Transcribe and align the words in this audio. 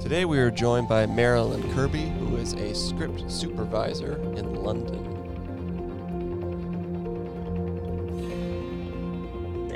Today 0.00 0.24
we 0.24 0.38
are 0.38 0.50
joined 0.50 0.88
by 0.88 1.04
Marilyn 1.04 1.62
Kirby, 1.74 2.08
who 2.08 2.36
is 2.36 2.54
a 2.54 2.74
script 2.74 3.30
supervisor 3.30 4.14
in 4.34 4.54
London. 4.54 5.04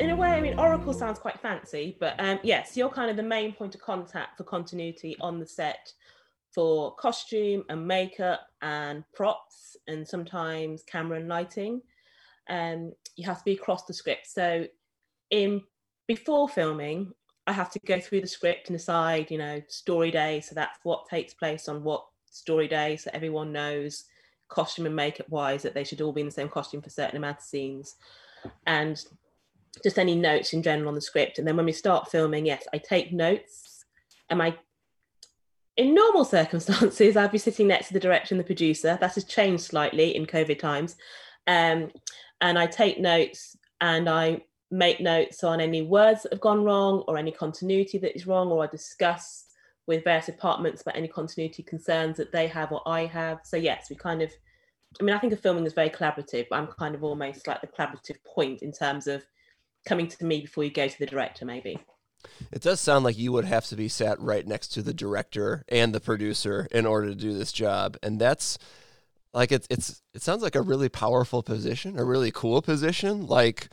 In 0.00 0.08
a 0.08 0.16
way, 0.16 0.30
I 0.30 0.40
mean, 0.40 0.58
Oracle 0.58 0.94
sounds 0.94 1.18
quite 1.18 1.38
fancy, 1.40 1.98
but 2.00 2.14
um, 2.18 2.38
yes, 2.42 2.74
you're 2.74 2.88
kind 2.88 3.10
of 3.10 3.18
the 3.18 3.22
main 3.22 3.52
point 3.52 3.74
of 3.74 3.82
contact 3.82 4.38
for 4.38 4.44
continuity 4.44 5.14
on 5.20 5.38
the 5.38 5.46
set 5.46 5.92
for 6.54 6.94
costume 6.94 7.62
and 7.68 7.86
makeup 7.86 8.46
and 8.62 9.04
props 9.12 9.76
and 9.88 10.08
sometimes 10.08 10.82
camera 10.84 11.18
and 11.18 11.28
lighting. 11.28 11.82
Um, 12.48 12.94
you 13.16 13.26
have 13.26 13.38
to 13.40 13.44
be 13.44 13.52
across 13.52 13.84
the 13.84 13.92
script. 13.92 14.26
So, 14.26 14.66
in 15.30 15.60
before 16.08 16.48
filming, 16.48 17.12
I 17.46 17.52
have 17.52 17.70
to 17.72 17.80
go 17.86 18.00
through 18.00 18.22
the 18.22 18.26
script 18.26 18.68
and 18.68 18.78
decide, 18.78 19.30
you 19.30 19.38
know, 19.38 19.62
story 19.68 20.10
day. 20.10 20.40
So 20.40 20.54
that's 20.54 20.78
what 20.82 21.08
takes 21.08 21.34
place 21.34 21.68
on 21.68 21.84
what 21.84 22.06
story 22.30 22.68
day, 22.68 22.96
so 22.96 23.10
everyone 23.12 23.52
knows 23.52 24.04
costume 24.48 24.86
and 24.86 24.96
makeup 24.96 25.28
wise 25.28 25.62
that 25.62 25.74
they 25.74 25.84
should 25.84 26.00
all 26.00 26.12
be 26.12 26.20
in 26.20 26.26
the 26.26 26.32
same 26.32 26.48
costume 26.48 26.82
for 26.82 26.90
certain 26.90 27.16
amount 27.16 27.38
of 27.38 27.44
scenes, 27.44 27.96
and 28.66 29.04
just 29.82 29.98
any 29.98 30.14
notes 30.14 30.52
in 30.52 30.62
general 30.62 30.88
on 30.88 30.94
the 30.94 31.00
script. 31.00 31.38
And 31.38 31.46
then 31.46 31.56
when 31.56 31.66
we 31.66 31.72
start 31.72 32.10
filming, 32.10 32.46
yes, 32.46 32.66
I 32.72 32.78
take 32.78 33.12
notes. 33.12 33.84
Am 34.30 34.40
I 34.40 34.56
in 35.76 35.94
normal 35.94 36.24
circumstances, 36.24 37.16
I'd 37.16 37.32
be 37.32 37.38
sitting 37.38 37.66
next 37.66 37.88
to 37.88 37.94
the 37.94 38.00
director 38.00 38.34
and 38.34 38.40
the 38.40 38.44
producer. 38.44 38.96
That 39.00 39.14
has 39.14 39.24
changed 39.24 39.64
slightly 39.64 40.14
in 40.14 40.26
COVID 40.26 40.58
times. 40.58 40.96
Um, 41.46 41.90
and 42.40 42.58
I 42.58 42.66
take 42.66 42.98
notes 42.98 43.56
and 43.80 44.08
I 44.08 44.42
make 44.74 45.00
notes 45.00 45.44
on 45.44 45.60
any 45.60 45.82
words 45.82 46.22
that 46.22 46.32
have 46.32 46.40
gone 46.40 46.64
wrong 46.64 47.04
or 47.06 47.16
any 47.16 47.30
continuity 47.30 47.96
that 47.98 48.16
is 48.16 48.26
wrong, 48.26 48.50
or 48.50 48.64
I 48.64 48.66
discuss 48.66 49.44
with 49.86 50.02
various 50.02 50.26
departments 50.26 50.82
about 50.82 50.96
any 50.96 51.06
continuity 51.06 51.62
concerns 51.62 52.16
that 52.16 52.32
they 52.32 52.48
have 52.48 52.72
or 52.72 52.82
I 52.86 53.06
have. 53.06 53.38
So, 53.44 53.56
yes, 53.56 53.86
we 53.88 53.96
kind 53.96 54.20
of, 54.20 54.32
I 55.00 55.04
mean, 55.04 55.14
I 55.14 55.18
think 55.18 55.32
of 55.32 55.40
filming 55.40 55.64
is 55.64 55.74
very 55.74 55.90
collaborative, 55.90 56.46
but 56.50 56.56
I'm 56.56 56.66
kind 56.66 56.94
of 56.94 57.04
almost 57.04 57.46
like 57.46 57.60
the 57.60 57.68
collaborative 57.68 58.16
point 58.26 58.62
in 58.62 58.72
terms 58.72 59.06
of 59.06 59.24
coming 59.86 60.08
to 60.08 60.24
me 60.24 60.40
before 60.40 60.64
you 60.64 60.70
go 60.70 60.88
to 60.88 60.98
the 60.98 61.06
director, 61.06 61.44
maybe. 61.44 61.78
It 62.50 62.62
does 62.62 62.80
sound 62.80 63.04
like 63.04 63.18
you 63.18 63.30
would 63.32 63.44
have 63.44 63.66
to 63.66 63.76
be 63.76 63.88
sat 63.88 64.18
right 64.18 64.46
next 64.46 64.68
to 64.68 64.82
the 64.82 64.94
director 64.94 65.64
and 65.68 65.94
the 65.94 66.00
producer 66.00 66.66
in 66.72 66.86
order 66.86 67.08
to 67.08 67.14
do 67.14 67.36
this 67.36 67.52
job. 67.52 67.96
And 68.02 68.18
that's 68.18 68.58
like 69.34 69.52
it's 69.52 69.66
it's 69.68 70.00
it 70.14 70.22
sounds 70.22 70.42
like 70.42 70.56
a 70.56 70.62
really 70.62 70.88
powerful 70.88 71.42
position, 71.42 71.98
a 71.98 72.04
really 72.04 72.30
cool 72.32 72.62
position. 72.62 73.26
Like 73.26 73.68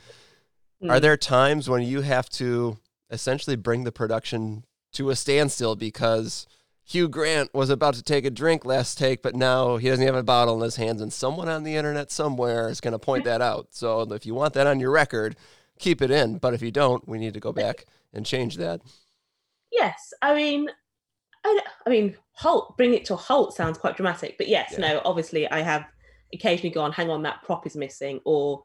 mm. 0.82 0.90
are 0.90 1.00
there 1.00 1.16
times 1.16 1.68
when 1.68 1.82
you 1.82 2.00
have 2.02 2.28
to 2.30 2.78
essentially 3.10 3.56
bring 3.56 3.84
the 3.84 3.92
production 3.92 4.64
to 4.92 5.10
a 5.10 5.16
standstill 5.16 5.76
because 5.76 6.46
Hugh 6.84 7.08
Grant 7.08 7.54
was 7.54 7.70
about 7.70 7.94
to 7.94 8.02
take 8.02 8.24
a 8.24 8.30
drink 8.30 8.64
last 8.64 8.98
take, 8.98 9.22
but 9.22 9.34
now 9.34 9.76
he 9.76 9.88
doesn't 9.88 10.04
have 10.04 10.14
a 10.14 10.22
bottle 10.22 10.56
in 10.56 10.62
his 10.62 10.76
hands, 10.76 11.00
and 11.00 11.12
someone 11.12 11.48
on 11.48 11.62
the 11.62 11.76
internet 11.76 12.10
somewhere 12.10 12.68
is 12.68 12.80
going 12.80 12.92
to 12.92 12.98
point 12.98 13.24
that 13.24 13.40
out. 13.40 13.68
So 13.70 14.02
if 14.12 14.26
you 14.26 14.34
want 14.34 14.54
that 14.54 14.66
on 14.66 14.80
your 14.80 14.90
record, 14.90 15.36
keep 15.78 16.02
it 16.02 16.10
in. 16.10 16.38
But 16.38 16.54
if 16.54 16.62
you 16.62 16.70
don't, 16.70 17.06
we 17.08 17.18
need 17.18 17.34
to 17.34 17.40
go 17.40 17.52
back 17.52 17.86
and 18.12 18.26
change 18.26 18.56
that. 18.56 18.80
Yes, 19.70 20.12
I 20.20 20.34
mean, 20.34 20.68
I, 21.44 21.60
I 21.86 21.90
mean, 21.90 22.16
halt, 22.32 22.76
bring 22.76 22.94
it 22.94 23.04
to 23.06 23.14
a 23.14 23.16
halt 23.16 23.54
sounds 23.54 23.78
quite 23.78 23.96
dramatic, 23.96 24.36
but 24.36 24.48
yes, 24.48 24.72
yeah. 24.72 24.92
no, 24.94 25.02
obviously, 25.04 25.48
I 25.50 25.60
have 25.60 25.86
occasionally 26.32 26.74
gone, 26.74 26.92
hang 26.92 27.10
on, 27.10 27.22
that 27.22 27.42
prop 27.42 27.66
is 27.66 27.76
missing, 27.76 28.20
or 28.24 28.64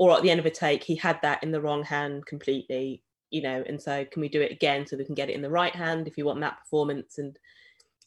or 0.00 0.16
at 0.16 0.22
the 0.22 0.30
end 0.30 0.40
of 0.40 0.46
a 0.46 0.50
take, 0.50 0.82
he 0.82 0.96
had 0.96 1.20
that 1.20 1.42
in 1.42 1.50
the 1.50 1.60
wrong 1.60 1.84
hand 1.84 2.24
completely, 2.24 3.02
you 3.28 3.42
know, 3.42 3.62
and 3.66 3.80
so 3.80 4.02
can 4.06 4.22
we 4.22 4.30
do 4.30 4.40
it 4.40 4.50
again 4.50 4.86
so 4.86 4.96
we 4.96 5.04
can 5.04 5.14
get 5.14 5.28
it 5.28 5.34
in 5.34 5.42
the 5.42 5.50
right 5.50 5.76
hand 5.76 6.08
if 6.08 6.16
you 6.16 6.24
want 6.24 6.40
that 6.40 6.58
performance 6.58 7.18
and 7.18 7.38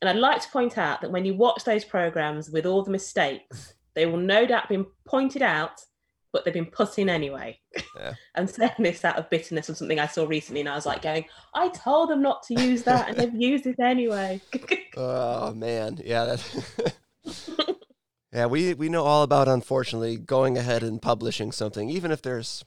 and 0.01 0.09
I'd 0.09 0.17
like 0.17 0.41
to 0.41 0.49
point 0.49 0.77
out 0.77 0.99
that 0.99 1.11
when 1.11 1.23
you 1.23 1.35
watch 1.35 1.63
those 1.63 1.85
programs 1.85 2.49
with 2.49 2.65
all 2.65 2.83
the 2.83 2.91
mistakes, 2.91 3.75
they 3.93 4.05
will 4.05 4.17
no 4.17 4.45
doubt 4.45 4.67
be 4.67 4.83
pointed 5.05 5.41
out 5.41 5.79
but 6.33 6.43
they've 6.43 6.53
been 6.53 6.65
put 6.65 6.97
in 6.97 7.09
anyway. 7.09 7.59
Yeah. 7.95 8.15
and 8.35 8.49
saying 8.49 8.71
this 8.79 9.05
out 9.05 9.17
of 9.17 9.29
bitterness 9.29 9.69
of 9.69 9.77
something 9.77 9.99
I 9.99 10.07
saw 10.07 10.25
recently, 10.25 10.61
and 10.61 10.69
I 10.69 10.75
was 10.75 10.87
like 10.87 11.03
going, 11.03 11.25
I 11.53 11.69
told 11.69 12.09
them 12.09 12.23
not 12.23 12.41
to 12.47 12.59
use 12.59 12.81
that, 12.83 13.07
and 13.07 13.17
they've 13.17 13.35
used 13.35 13.67
it 13.67 13.79
anyway. 13.79 14.41
oh 14.97 15.53
man, 15.53 16.01
yeah, 16.03 16.25
that. 16.25 16.95
yeah, 18.33 18.47
we 18.47 18.73
we 18.73 18.89
know 18.89 19.03
all 19.03 19.23
about 19.23 19.47
unfortunately 19.47 20.17
going 20.17 20.57
ahead 20.57 20.83
and 20.83 21.01
publishing 21.01 21.51
something, 21.51 21.89
even 21.89 22.11
if 22.11 22.21
there's 22.21 22.65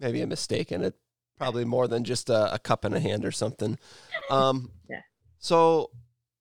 maybe 0.00 0.22
a 0.22 0.26
mistake 0.26 0.72
in 0.72 0.82
it, 0.82 0.94
probably 1.36 1.64
more 1.64 1.86
than 1.86 2.04
just 2.04 2.30
a, 2.30 2.54
a 2.54 2.58
cup 2.58 2.84
in 2.84 2.94
a 2.94 3.00
hand 3.00 3.24
or 3.24 3.32
something. 3.32 3.78
Um, 4.30 4.70
yeah. 4.88 5.00
So 5.38 5.90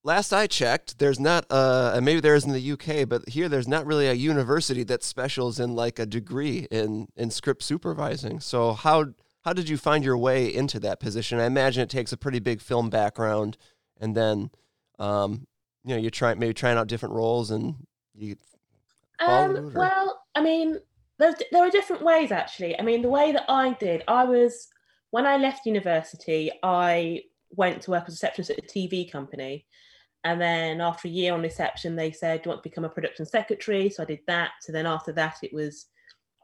last 0.03 0.31
I 0.31 0.47
checked, 0.47 0.99
there's 0.99 1.19
not, 1.19 1.45
uh, 1.49 1.91
and 1.95 2.05
maybe 2.05 2.19
there 2.19 2.35
is 2.35 2.45
in 2.45 2.53
the 2.53 2.71
UK, 2.71 3.07
but 3.07 3.27
here 3.27 3.49
there's 3.49 3.67
not 3.67 3.85
really 3.85 4.07
a 4.07 4.13
university 4.13 4.83
that 4.83 5.03
specials 5.03 5.59
in 5.59 5.75
like 5.75 5.99
a 5.99 6.05
degree 6.05 6.67
in 6.71 7.07
in 7.15 7.31
script 7.31 7.63
supervising. 7.63 8.39
So 8.39 8.73
how 8.73 9.07
how 9.41 9.51
did 9.51 9.67
you 9.67 9.77
find 9.77 10.05
your 10.05 10.17
way 10.17 10.53
into 10.53 10.79
that 10.79 10.99
position? 10.99 11.39
I 11.39 11.45
imagine 11.45 11.83
it 11.83 11.89
takes 11.89 12.13
a 12.13 12.17
pretty 12.17 12.39
big 12.39 12.61
film 12.61 12.89
background, 12.89 13.57
and 13.99 14.15
then 14.15 14.51
um, 14.99 15.47
you 15.83 15.95
know 15.95 16.01
you 16.01 16.09
try 16.09 16.33
maybe 16.33 16.53
trying 16.53 16.77
out 16.77 16.87
different 16.87 17.15
roles 17.15 17.51
and 17.51 17.75
you. 18.13 18.35
Um, 19.19 19.73
well, 19.73 20.21
I 20.35 20.41
mean, 20.41 20.77
there 21.19 21.35
there 21.51 21.65
are 21.65 21.69
different 21.69 22.03
ways 22.03 22.31
actually. 22.31 22.77
I 22.79 22.83
mean, 22.83 23.01
the 23.01 23.09
way 23.09 23.31
that 23.31 23.45
I 23.49 23.73
did, 23.73 24.03
I 24.07 24.23
was 24.23 24.67
when 25.11 25.25
I 25.25 25.37
left 25.37 25.65
university, 25.65 26.51
I 26.63 27.23
went 27.51 27.83
to 27.83 27.91
work 27.91 28.05
as 28.07 28.13
a 28.13 28.15
receptionist 28.15 28.51
at 28.51 28.59
a 28.59 28.61
TV 28.63 29.11
company 29.11 29.65
and 30.23 30.39
then 30.39 30.81
after 30.81 31.07
a 31.07 31.11
year 31.11 31.33
on 31.33 31.41
reception, 31.41 31.95
they 31.95 32.11
said, 32.11 32.41
Do 32.41 32.47
you 32.47 32.51
want 32.51 32.63
to 32.63 32.69
become 32.69 32.85
a 32.85 32.89
production 32.89 33.25
secretary? 33.25 33.89
So 33.89 34.03
I 34.03 34.05
did 34.05 34.19
that. 34.27 34.51
So 34.61 34.71
then 34.71 34.85
after 34.85 35.11
that, 35.13 35.37
it 35.43 35.53
was, 35.53 35.87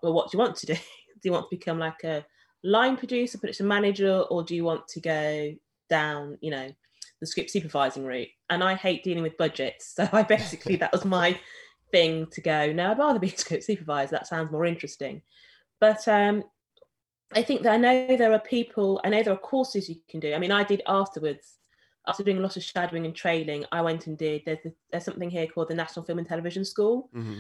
Well, 0.04 0.14
what 0.14 0.30
do 0.30 0.38
you 0.38 0.44
want 0.44 0.58
to 0.58 0.66
do? 0.66 0.74
do 0.74 0.80
you 1.24 1.32
want 1.32 1.50
to 1.50 1.56
become 1.56 1.80
like 1.80 2.04
a 2.04 2.26
line 2.64 2.98
producer, 2.98 3.38
production 3.38 3.68
manager, 3.68 4.22
or 4.30 4.44
do 4.44 4.56
you 4.56 4.66
want 4.66 4.88
to 4.90 5.00
go 5.00 5.54
down, 5.90 6.38
you 6.42 6.52
know, 6.52 6.70
the 7.22 7.28
script 7.28 7.52
supervising 7.52 8.06
route? 8.06 8.28
And 8.50 8.64
I 8.64 8.76
hate 8.76 9.04
dealing 9.04 9.24
with 9.24 9.38
budgets. 9.38 9.94
So 9.96 10.10
I 10.12 10.24
basically, 10.24 10.76
that 10.78 10.92
was 10.92 11.06
my 11.06 11.40
thing 11.92 12.28
to 12.32 12.42
go, 12.42 12.72
No, 12.72 12.92
I'd 12.92 13.00
rather 13.00 13.20
be 13.20 13.34
a 13.34 13.62
supervisor. 13.62 14.12
That 14.12 14.28
sounds 14.28 14.52
more 14.52 14.66
interesting. 14.66 15.22
But 15.80 16.08
um, 16.08 16.44
I 17.34 17.42
think 17.42 17.64
that 17.64 17.74
I 17.74 17.78
know 17.78 18.18
there 18.18 18.34
are 18.34 18.40
people, 18.40 19.00
I 19.04 19.10
know 19.10 19.24
there 19.24 19.34
are 19.34 19.38
courses 19.38 19.90
you 19.90 19.96
can 20.10 20.20
do. 20.20 20.34
I 20.34 20.40
mean, 20.40 20.52
I 20.52 20.64
did 20.64 20.82
afterwards 20.88 21.60
after 22.08 22.24
doing 22.24 22.38
a 22.38 22.42
lot 22.42 22.58
of 22.58 22.64
shadowing 22.64 23.06
and 23.06 23.16
trailing, 23.16 23.66
I 23.72 23.82
went 23.82 24.08
and 24.08 24.18
did 24.18 24.42
there's, 24.46 24.60
there's 24.92 25.06
something 25.06 25.30
here 25.30 25.48
called 25.48 25.70
the 25.70 25.76
National 25.76 26.04
Film 26.04 26.18
and 26.18 26.28
Television 26.28 26.66
School. 26.66 27.10
Mm-hmm. 27.16 27.38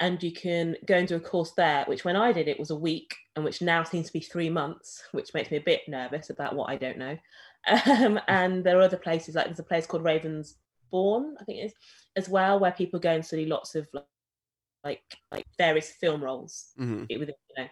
And 0.00 0.22
you 0.22 0.32
can 0.32 0.76
go 0.86 0.94
and 0.94 1.06
do 1.06 1.16
a 1.16 1.20
course 1.20 1.52
there, 1.52 1.84
which 1.84 2.06
when 2.06 2.16
I 2.16 2.32
did 2.32 2.48
it 2.48 2.58
was 2.58 2.70
a 2.70 2.76
week, 2.76 3.14
and 3.36 3.44
which 3.44 3.60
now 3.60 3.82
seems 3.82 4.06
to 4.06 4.12
be 4.14 4.20
three 4.20 4.48
months, 4.48 5.02
which 5.12 5.34
makes 5.34 5.50
me 5.50 5.58
a 5.58 5.62
bit 5.62 5.82
nervous 5.86 6.30
about 6.30 6.56
what 6.56 6.70
I 6.70 6.76
don't 6.76 6.98
know. 6.98 7.16
Um, 7.86 8.18
and 8.26 8.64
there 8.64 8.78
are 8.78 8.82
other 8.82 8.96
places, 8.96 9.34
like 9.34 9.44
there's 9.44 9.58
a 9.58 9.62
place 9.62 9.86
called 9.86 10.02
Ravensbourne, 10.92 11.34
I 11.40 11.44
think 11.44 11.58
it 11.58 11.66
is, 11.66 11.74
as 12.16 12.28
well, 12.28 12.58
where 12.58 12.72
people 12.72 13.00
go 13.00 13.10
and 13.10 13.24
study 13.24 13.46
lots 13.46 13.74
of 13.74 13.86
like 13.92 14.04
like 14.82 15.02
like 15.30 15.46
various 15.58 15.90
film 15.90 16.22
roles 16.22 16.72
mm-hmm. 16.78 17.04
within 17.18 17.34
you 17.56 17.64
know 17.64 17.68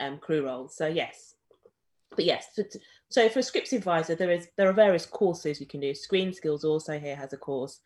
um, 0.00 0.18
crew 0.18 0.44
roles. 0.44 0.76
So 0.76 0.86
yes, 0.86 1.34
but 2.10 2.24
yes, 2.24 2.54
to, 2.54 2.64
so 3.10 3.28
for 3.28 3.40
a 3.40 3.42
script 3.42 3.68
supervisor, 3.68 4.14
there 4.14 4.30
is 4.30 4.48
there 4.56 4.68
are 4.68 4.74
various 4.74 5.06
courses 5.06 5.60
you 5.60 5.66
can 5.66 5.80
do. 5.80 5.94
Screen 5.94 6.32
Skills 6.32 6.64
also 6.64 6.98
here 6.98 7.16
has 7.16 7.32
a 7.32 7.36
course, 7.36 7.80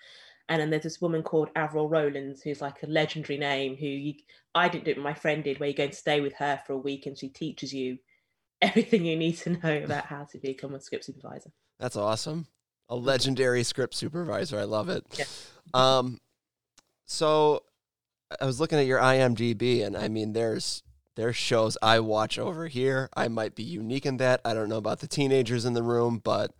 and 0.48 0.60
then 0.60 0.70
there's 0.70 0.84
this 0.84 1.00
woman 1.00 1.22
called 1.22 1.50
Avril 1.56 1.88
Rowlands 1.88 2.42
who's 2.42 2.60
like 2.60 2.82
a 2.82 2.86
legendary 2.86 3.38
name. 3.38 3.76
Who 3.76 3.86
you, 3.86 4.14
I 4.54 4.68
didn't 4.68 4.84
do 4.84 4.92
it, 4.92 4.96
but 4.96 5.04
my 5.04 5.14
friend 5.14 5.44
did. 5.44 5.58
Where 5.58 5.68
you 5.68 5.74
go 5.74 5.84
and 5.84 5.94
stay 5.94 6.20
with 6.20 6.34
her 6.34 6.60
for 6.66 6.74
a 6.74 6.78
week, 6.78 7.06
and 7.06 7.18
she 7.18 7.28
teaches 7.28 7.72
you 7.72 7.98
everything 8.62 9.04
you 9.04 9.16
need 9.16 9.36
to 9.38 9.50
know 9.50 9.82
about 9.84 10.06
how 10.06 10.24
to 10.24 10.38
become 10.38 10.74
a 10.74 10.80
script 10.80 11.04
supervisor. 11.04 11.50
That's 11.78 11.96
awesome. 11.96 12.46
A 12.90 12.96
legendary 12.96 13.62
script 13.62 13.94
supervisor. 13.94 14.58
I 14.58 14.64
love 14.64 14.88
it. 14.90 15.06
Yeah. 15.16 15.24
Um, 15.72 16.18
so 17.06 17.62
I 18.40 18.44
was 18.44 18.60
looking 18.60 18.78
at 18.78 18.86
your 18.86 19.00
IMDb, 19.00 19.84
and 19.84 19.96
I 19.96 20.08
mean, 20.08 20.32
there's 20.32 20.82
there's 21.16 21.36
shows 21.36 21.76
I 21.82 22.00
watch 22.00 22.38
over 22.38 22.66
here. 22.66 23.08
I 23.16 23.28
might 23.28 23.54
be 23.54 23.62
unique 23.62 24.06
in 24.06 24.18
that. 24.18 24.40
I 24.44 24.54
don't 24.54 24.68
know 24.68 24.76
about 24.76 25.00
the 25.00 25.08
teenagers 25.08 25.64
in 25.64 25.72
the 25.72 25.82
room, 25.82 26.20
but 26.22 26.52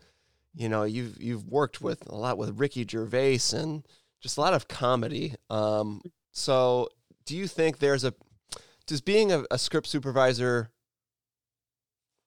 you 0.55 0.69
know, 0.69 0.85
you've 0.85 1.21
you've 1.23 1.47
worked 1.47 1.81
with 1.81 2.09
a 2.09 2.15
lot 2.17 2.39
with 2.39 2.59
Ricky 2.59 2.87
Gervais 2.89 3.41
and 3.53 3.87
just 4.21 4.39
a 4.39 4.41
lot 4.41 4.55
of 4.55 4.69
comedy. 4.69 5.35
Um, 5.49 6.03
so, 6.33 6.89
do 7.25 7.37
you 7.37 7.47
think 7.47 7.79
there's 7.79 8.05
a 8.05 8.15
does 8.87 9.01
being 9.01 9.33
a, 9.33 9.45
a 9.51 9.59
script 9.59 9.87
supervisor 9.87 10.71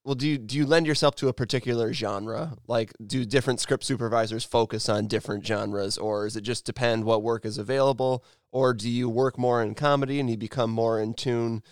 well 0.03 0.15
do 0.15 0.27
you 0.27 0.37
do 0.37 0.57
you 0.57 0.65
lend 0.65 0.85
yourself 0.85 1.15
to 1.15 1.27
a 1.27 1.33
particular 1.33 1.93
genre 1.93 2.57
like 2.67 2.91
do 3.05 3.25
different 3.25 3.59
script 3.59 3.83
supervisors 3.83 4.43
focus 4.43 4.89
on 4.89 5.07
different 5.07 5.45
genres 5.45 5.97
or 5.97 6.25
does 6.25 6.35
it 6.35 6.41
just 6.41 6.65
depend 6.65 7.03
what 7.03 7.23
work 7.23 7.45
is 7.45 7.57
available 7.57 8.23
or 8.53 8.71
do 8.73 8.87
you 8.87 9.09
work 9.09 9.37
more 9.37 9.63
in 9.63 9.73
comedy 9.73 10.19
and 10.19 10.29
you 10.29 10.37
become 10.37 10.69
more 10.69 11.01
in 11.01 11.15
tune 11.15 11.63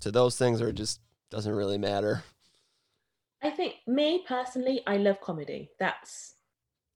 to 0.00 0.10
those 0.10 0.36
things, 0.36 0.60
or 0.60 0.70
it 0.70 0.74
just 0.74 1.00
doesn't 1.30 1.54
really 1.54 1.78
matter? 1.78 2.24
I 3.42 3.50
think 3.50 3.74
me 3.86 4.24
personally, 4.26 4.82
I 4.86 4.96
love 4.96 5.20
comedy. 5.20 5.70
That's 5.78 6.34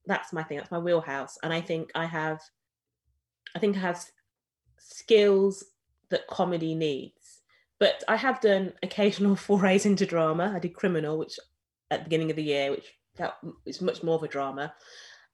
that's 0.06 0.32
my 0.32 0.42
thing. 0.42 0.56
That's 0.56 0.70
my 0.70 0.78
wheelhouse, 0.78 1.38
and 1.42 1.52
I 1.52 1.60
think 1.60 1.90
I 1.94 2.06
have, 2.06 2.40
I 3.54 3.58
think 3.58 3.76
I 3.76 3.80
have 3.80 4.04
skills 4.78 5.64
that 6.08 6.26
comedy 6.26 6.74
needs. 6.74 7.13
But 7.84 8.02
I 8.08 8.16
have 8.16 8.40
done 8.40 8.72
occasional 8.82 9.36
forays 9.48 9.84
into 9.84 10.06
drama. 10.06 10.54
I 10.56 10.58
did 10.58 10.72
Criminal, 10.72 11.18
which 11.18 11.38
at 11.90 12.00
the 12.00 12.04
beginning 12.04 12.30
of 12.30 12.36
the 12.36 12.42
year, 12.42 12.70
which 12.70 12.86
that 13.16 13.36
is 13.66 13.82
much 13.82 14.02
more 14.02 14.14
of 14.14 14.22
a 14.22 14.28
drama. 14.28 14.72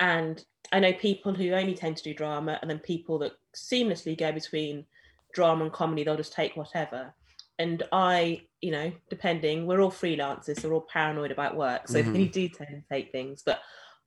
And 0.01 0.45
I 0.73 0.81
know 0.81 0.93
people 0.93 1.33
who 1.33 1.53
only 1.53 1.75
tend 1.75 1.97
to 1.99 2.03
do 2.03 2.13
drama, 2.13 2.59
and 2.61 2.69
then 2.69 2.81
people 2.81 3.21
that 3.21 3.35
seamlessly 3.55 4.19
go 4.19 4.33
between 4.33 4.85
drama 5.33 5.63
and 5.63 5.73
comedy. 5.73 6.03
They'll 6.03 6.17
just 6.17 6.33
take 6.33 6.57
whatever. 6.57 7.15
And 7.61 7.85
I, 7.93 8.43
you 8.61 8.73
know, 8.73 8.91
depending, 9.11 9.65
we're 9.65 9.81
all 9.81 9.93
freelancers, 9.93 10.59
so 10.59 10.71
we're 10.71 10.75
all 10.75 10.89
paranoid 10.93 11.31
about 11.31 11.57
work. 11.57 11.87
So 11.87 12.03
mm-hmm. 12.03 12.17
you 12.17 12.29
do 12.29 12.49
tend 12.49 12.71
to 12.71 12.83
take 12.93 13.13
things, 13.13 13.45
but 13.47 13.61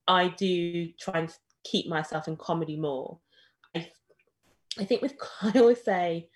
I 0.06 0.28
do 0.28 0.88
try 1.00 1.20
and 1.20 1.34
keep 1.64 1.88
myself 1.88 2.28
in 2.28 2.36
comedy 2.36 2.76
more. 2.76 3.20
I, 3.74 3.90
I 4.78 4.84
think 4.84 5.00
with 5.00 5.14
I 5.40 5.58
always 5.58 5.82
say, 5.82 6.28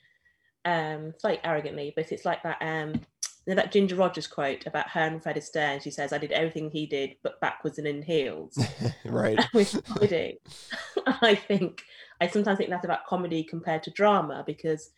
um, 0.64 1.14
slightly 1.18 1.44
arrogantly, 1.44 1.92
but 1.94 2.12
it's 2.12 2.24
like 2.24 2.42
that 2.42 2.58
um 2.60 3.00
that 3.46 3.72
Ginger 3.72 3.96
Rogers 3.96 4.26
quote 4.26 4.66
about 4.66 4.90
her 4.90 5.00
and 5.00 5.22
Fred 5.22 5.36
Astaire. 5.36 5.82
She 5.82 5.90
says, 5.90 6.12
"I 6.12 6.18
did 6.18 6.32
everything 6.32 6.70
he 6.70 6.86
did, 6.86 7.16
but 7.22 7.40
backwards 7.40 7.78
and 7.78 7.86
in 7.86 8.02
heels." 8.02 8.58
right. 9.04 9.38
With 9.54 9.82
comedy, 9.84 10.38
I 11.06 11.34
think 11.34 11.82
I 12.20 12.26
sometimes 12.26 12.58
think 12.58 12.70
that's 12.70 12.84
about 12.84 13.06
comedy 13.06 13.42
compared 13.42 13.82
to 13.84 13.90
drama 13.90 14.44
because 14.46 14.90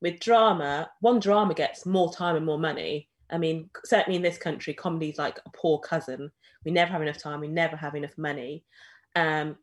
with 0.00 0.20
drama, 0.20 0.90
one 1.00 1.20
drama 1.20 1.54
gets 1.54 1.86
more 1.86 2.12
time 2.12 2.36
and 2.36 2.46
more 2.46 2.58
money. 2.58 3.08
I 3.30 3.38
mean, 3.38 3.70
certainly 3.84 4.16
in 4.16 4.22
this 4.22 4.38
country, 4.38 4.74
comedy 4.74 5.10
is 5.10 5.18
like 5.18 5.38
a 5.38 5.50
poor 5.50 5.78
cousin. 5.78 6.30
We 6.64 6.72
never 6.72 6.92
have 6.92 7.02
enough 7.02 7.18
time. 7.18 7.40
We 7.40 7.48
never 7.48 7.76
have 7.76 7.94
enough 7.94 8.16
money. 8.18 8.64
Um, 9.16 9.56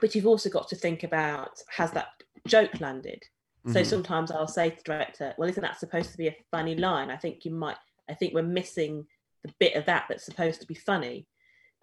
but 0.00 0.14
you've 0.14 0.26
also 0.26 0.50
got 0.50 0.68
to 0.68 0.76
think 0.76 1.02
about 1.02 1.60
has 1.68 1.90
that 1.92 2.08
joke 2.46 2.80
landed? 2.80 3.22
Mm-hmm. 3.66 3.72
So 3.72 3.82
sometimes 3.82 4.30
I'll 4.30 4.46
say 4.46 4.70
to 4.70 4.76
the 4.76 4.82
director, 4.84 5.34
well, 5.36 5.48
isn't 5.48 5.62
that 5.62 5.80
supposed 5.80 6.12
to 6.12 6.18
be 6.18 6.28
a 6.28 6.36
funny 6.52 6.76
line? 6.76 7.10
I 7.10 7.16
think 7.16 7.44
you 7.44 7.50
might, 7.50 7.76
I 8.08 8.14
think 8.14 8.32
we're 8.32 8.42
missing 8.42 9.04
the 9.44 9.52
bit 9.58 9.74
of 9.74 9.84
that 9.86 10.04
that's 10.08 10.24
supposed 10.24 10.60
to 10.60 10.68
be 10.68 10.74
funny. 10.74 11.26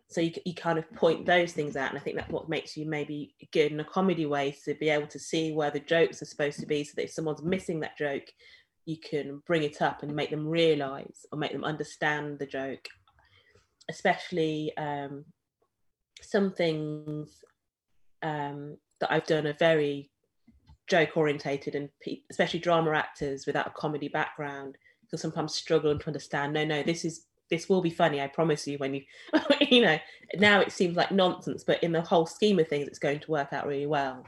So 0.09 0.21
you, 0.21 0.31
you 0.45 0.53
kind 0.53 0.80
of 0.80 0.89
point 0.94 1.25
those 1.25 1.51
things 1.51 1.75
out. 1.75 1.89
And 1.89 1.97
I 1.97 2.01
think 2.01 2.15
that's 2.15 2.31
what 2.31 2.47
makes 2.47 2.77
you 2.77 2.85
maybe 2.85 3.35
good 3.51 3.74
in 3.74 3.80
a 3.81 3.85
comedy 3.85 4.25
way 4.25 4.56
to 4.63 4.75
be 4.75 4.89
able 4.89 5.07
to 5.07 5.19
see 5.19 5.51
where 5.51 5.71
the 5.71 5.80
jokes 5.81 6.21
are 6.21 6.25
supposed 6.25 6.59
to 6.62 6.65
be 6.65 6.85
so 6.85 6.94
that 6.95 7.06
if 7.06 7.12
someone's 7.12 7.44
missing 7.44 7.81
that 7.81 7.97
joke, 7.97 8.27
you 8.86 8.97
can 8.97 9.41
bring 9.45 9.63
it 9.63 9.81
up 9.81 10.03
and 10.03 10.15
make 10.15 10.29
them 10.29 10.47
realize 10.47 11.25
or 11.31 11.38
make 11.39 11.51
them 11.51 11.65
understand 11.65 12.39
the 12.39 12.45
joke. 12.45 12.88
Especially 13.89 14.71
um, 14.77 15.25
some 16.21 16.53
things 16.53 17.41
um, 18.21 18.77
that 19.01 19.12
I've 19.12 19.25
done 19.25 19.47
are 19.47 19.57
very 19.59 20.09
joke 20.93 21.17
orientated 21.17 21.73
and 21.73 21.89
pe- 22.01 22.21
especially 22.29 22.59
drama 22.59 22.91
actors 22.91 23.47
without 23.47 23.65
a 23.65 23.71
comedy 23.71 24.07
background 24.07 24.77
will 25.11 25.17
sometimes 25.17 25.55
struggle 25.55 25.97
to 25.97 26.07
understand 26.07 26.53
no 26.53 26.63
no 26.63 26.83
this 26.83 27.03
is 27.03 27.25
this 27.49 27.67
will 27.67 27.81
be 27.81 27.89
funny 27.89 28.21
i 28.21 28.27
promise 28.27 28.67
you 28.67 28.77
when 28.77 28.93
you 28.93 29.01
you 29.71 29.81
know 29.81 29.97
now 30.35 30.59
it 30.59 30.71
seems 30.71 30.95
like 30.95 31.11
nonsense 31.11 31.63
but 31.63 31.81
in 31.83 31.91
the 31.91 32.01
whole 32.01 32.27
scheme 32.27 32.59
of 32.59 32.67
things 32.67 32.87
it's 32.87 32.99
going 32.99 33.19
to 33.19 33.31
work 33.31 33.51
out 33.51 33.65
really 33.65 33.87
well 33.87 34.23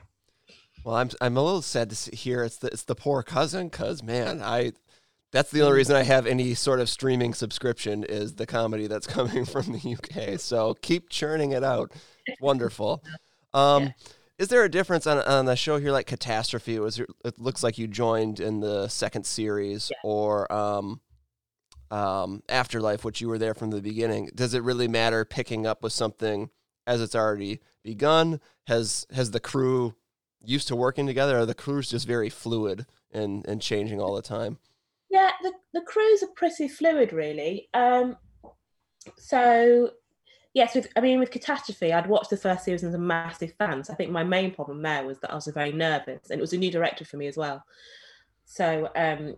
well 0.83 0.95
i'm 0.95 1.09
i'm 1.21 1.37
a 1.37 1.43
little 1.43 1.61
sad 1.61 1.91
to 1.91 2.15
hear 2.15 2.43
it's 2.43 2.57
the, 2.57 2.67
it's 2.67 2.83
the 2.83 2.95
poor 2.95 3.21
cousin 3.21 3.69
cuz 3.69 4.01
man 4.01 4.41
i 4.41 4.71
that's 5.31 5.51
the 5.51 5.61
only 5.63 5.73
mm. 5.73 5.77
reason 5.79 5.95
I 5.97 6.03
have 6.03 6.27
any 6.27 6.53
sort 6.53 6.79
of 6.79 6.87
streaming 6.87 7.33
subscription 7.33 8.05
is 8.05 8.35
the 8.35 8.45
comedy 8.45 8.87
that's 8.87 9.05
coming 9.17 9.43
from 9.43 9.73
the 9.73 9.97
UK. 9.97 10.39
So 10.39 10.75
keep 10.75 11.09
churning 11.09 11.51
it 11.51 11.61
out. 11.63 11.91
Wonderful. 12.39 13.03
Um, 13.53 13.83
yeah. 13.83 13.91
Is 14.37 14.49
there 14.49 14.63
a 14.63 14.69
difference 14.69 15.07
on 15.07 15.19
on 15.19 15.47
a 15.47 15.55
show 15.55 15.77
here 15.77 15.91
like 15.91 16.07
Catastrophe? 16.07 16.75
It 16.75 16.81
was 16.81 16.99
it 16.99 17.39
looks 17.39 17.63
like 17.63 17.77
you 17.77 17.87
joined 17.87 18.39
in 18.39 18.59
the 18.59 18.89
second 18.89 19.25
series, 19.25 19.89
yeah. 19.91 19.97
or 20.03 20.51
um, 20.51 20.99
um, 21.89 22.43
Afterlife, 22.49 23.05
which 23.05 23.21
you 23.21 23.29
were 23.29 23.37
there 23.37 23.53
from 23.53 23.71
the 23.71 23.81
beginning. 23.81 24.29
Does 24.35 24.53
it 24.53 24.63
really 24.63 24.89
matter 24.89 25.23
picking 25.23 25.65
up 25.65 25.81
with 25.81 25.93
something 25.93 26.49
as 26.85 27.01
it's 27.01 27.15
already 27.15 27.61
begun? 27.83 28.41
Has 28.67 29.07
has 29.13 29.31
the 29.31 29.39
crew 29.39 29.95
used 30.43 30.67
to 30.67 30.75
working 30.75 31.07
together? 31.07 31.39
Or 31.39 31.45
the 31.45 31.55
crew's 31.55 31.89
just 31.89 32.05
very 32.05 32.29
fluid 32.29 32.85
and 33.11 33.47
and 33.47 33.61
changing 33.61 34.01
all 34.01 34.15
the 34.15 34.21
time? 34.21 34.57
Yeah, 35.09 35.31
the 35.43 35.53
the 35.73 35.81
crews 35.81 36.23
are 36.23 36.35
pretty 36.35 36.67
fluid, 36.67 37.13
really. 37.13 37.69
Um, 37.73 38.17
so 39.17 39.91
yes, 40.55 40.73
with 40.73 40.87
I 40.95 41.01
mean 41.01 41.19
with 41.19 41.29
Catastrophe, 41.29 41.93
I'd 41.93 42.07
watched 42.07 42.31
the 42.31 42.37
first 42.37 42.65
series 42.65 42.83
as 42.83 42.95
a 42.95 42.97
massive 42.99 43.53
fan. 43.59 43.83
So 43.83 43.93
I 43.93 43.95
think 43.95 44.09
my 44.09 44.23
main 44.23 44.55
problem 44.55 44.81
there 44.81 45.05
was 45.05 45.19
that 45.19 45.31
I 45.31 45.35
was 45.35 45.45
very 45.47 45.71
nervous, 45.71 46.31
and 46.31 46.39
it 46.39 46.41
was 46.41 46.53
a 46.53 46.57
new 46.57 46.71
director 46.71 47.05
for 47.05 47.17
me 47.17 47.27
as 47.27 47.37
well. 47.37 47.63
So, 48.45 48.89
um, 48.95 49.35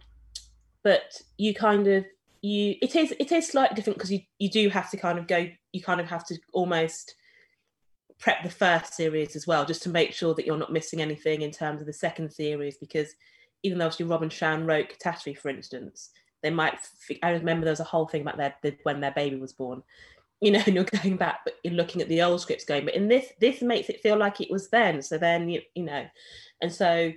but 0.83 1.21
you 1.37 1.53
kind 1.53 1.87
of 1.87 2.05
you 2.41 2.75
it 2.81 2.95
is 2.95 3.13
it 3.19 3.31
is 3.31 3.49
slightly 3.49 3.75
different 3.75 3.97
because 3.97 4.11
you 4.11 4.21
you 4.39 4.49
do 4.49 4.69
have 4.69 4.89
to 4.91 4.97
kind 4.97 5.19
of 5.19 5.27
go 5.27 5.49
you 5.73 5.81
kind 5.81 5.99
of 5.99 6.07
have 6.07 6.25
to 6.27 6.37
almost 6.53 7.15
prep 8.19 8.43
the 8.43 8.49
first 8.49 8.93
series 8.93 9.35
as 9.35 9.45
well 9.45 9.65
just 9.65 9.83
to 9.83 9.89
make 9.89 10.13
sure 10.13 10.33
that 10.33 10.45
you're 10.45 10.57
not 10.57 10.71
missing 10.71 11.01
anything 11.01 11.41
in 11.41 11.51
terms 11.51 11.81
of 11.81 11.87
the 11.87 11.93
second 11.93 12.31
series 12.31 12.77
because 12.77 13.15
even 13.63 13.77
though 13.77 13.85
obviously 13.85 14.05
Robin 14.05 14.29
Shan 14.29 14.65
wrote 14.65 14.89
Catastrophe 14.89 15.35
for 15.35 15.49
instance 15.49 16.11
they 16.43 16.49
might 16.51 16.77
I 17.23 17.31
remember 17.31 17.65
there 17.65 17.71
was 17.71 17.79
a 17.79 17.85
whole 17.85 18.07
thing 18.07 18.21
about 18.21 18.37
their 18.37 18.55
when 18.83 19.01
their 19.01 19.11
baby 19.11 19.35
was 19.37 19.53
born 19.53 19.81
you 20.41 20.51
know, 20.51 20.61
and 20.65 20.75
you're 20.75 20.83
going 20.83 21.17
back, 21.17 21.41
but 21.43 21.55
you're 21.63 21.73
looking 21.73 22.01
at 22.01 22.09
the 22.09 22.21
old 22.21 22.41
scripts 22.41 22.65
going, 22.65 22.85
but 22.85 22.95
in 22.95 23.07
this, 23.07 23.31
this 23.39 23.61
makes 23.61 23.89
it 23.89 24.01
feel 24.01 24.17
like 24.17 24.41
it 24.41 24.51
was 24.51 24.69
then. 24.69 25.01
So 25.01 25.17
then, 25.17 25.49
you, 25.49 25.61
you 25.75 25.83
know, 25.83 26.05
and 26.61 26.71
so 26.71 27.11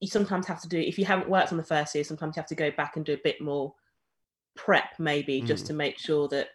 you 0.00 0.08
sometimes 0.08 0.46
have 0.46 0.60
to 0.62 0.68
do, 0.68 0.78
if 0.78 0.98
you 0.98 1.04
haven't 1.04 1.28
worked 1.28 1.52
on 1.52 1.58
the 1.58 1.64
first 1.64 1.94
year, 1.94 2.04
sometimes 2.04 2.36
you 2.36 2.40
have 2.40 2.48
to 2.48 2.54
go 2.54 2.70
back 2.70 2.96
and 2.96 3.04
do 3.04 3.14
a 3.14 3.20
bit 3.24 3.40
more 3.40 3.74
prep, 4.54 4.94
maybe, 4.98 5.40
mm. 5.40 5.46
just 5.46 5.66
to 5.66 5.72
make 5.72 5.98
sure 5.98 6.28
that, 6.28 6.48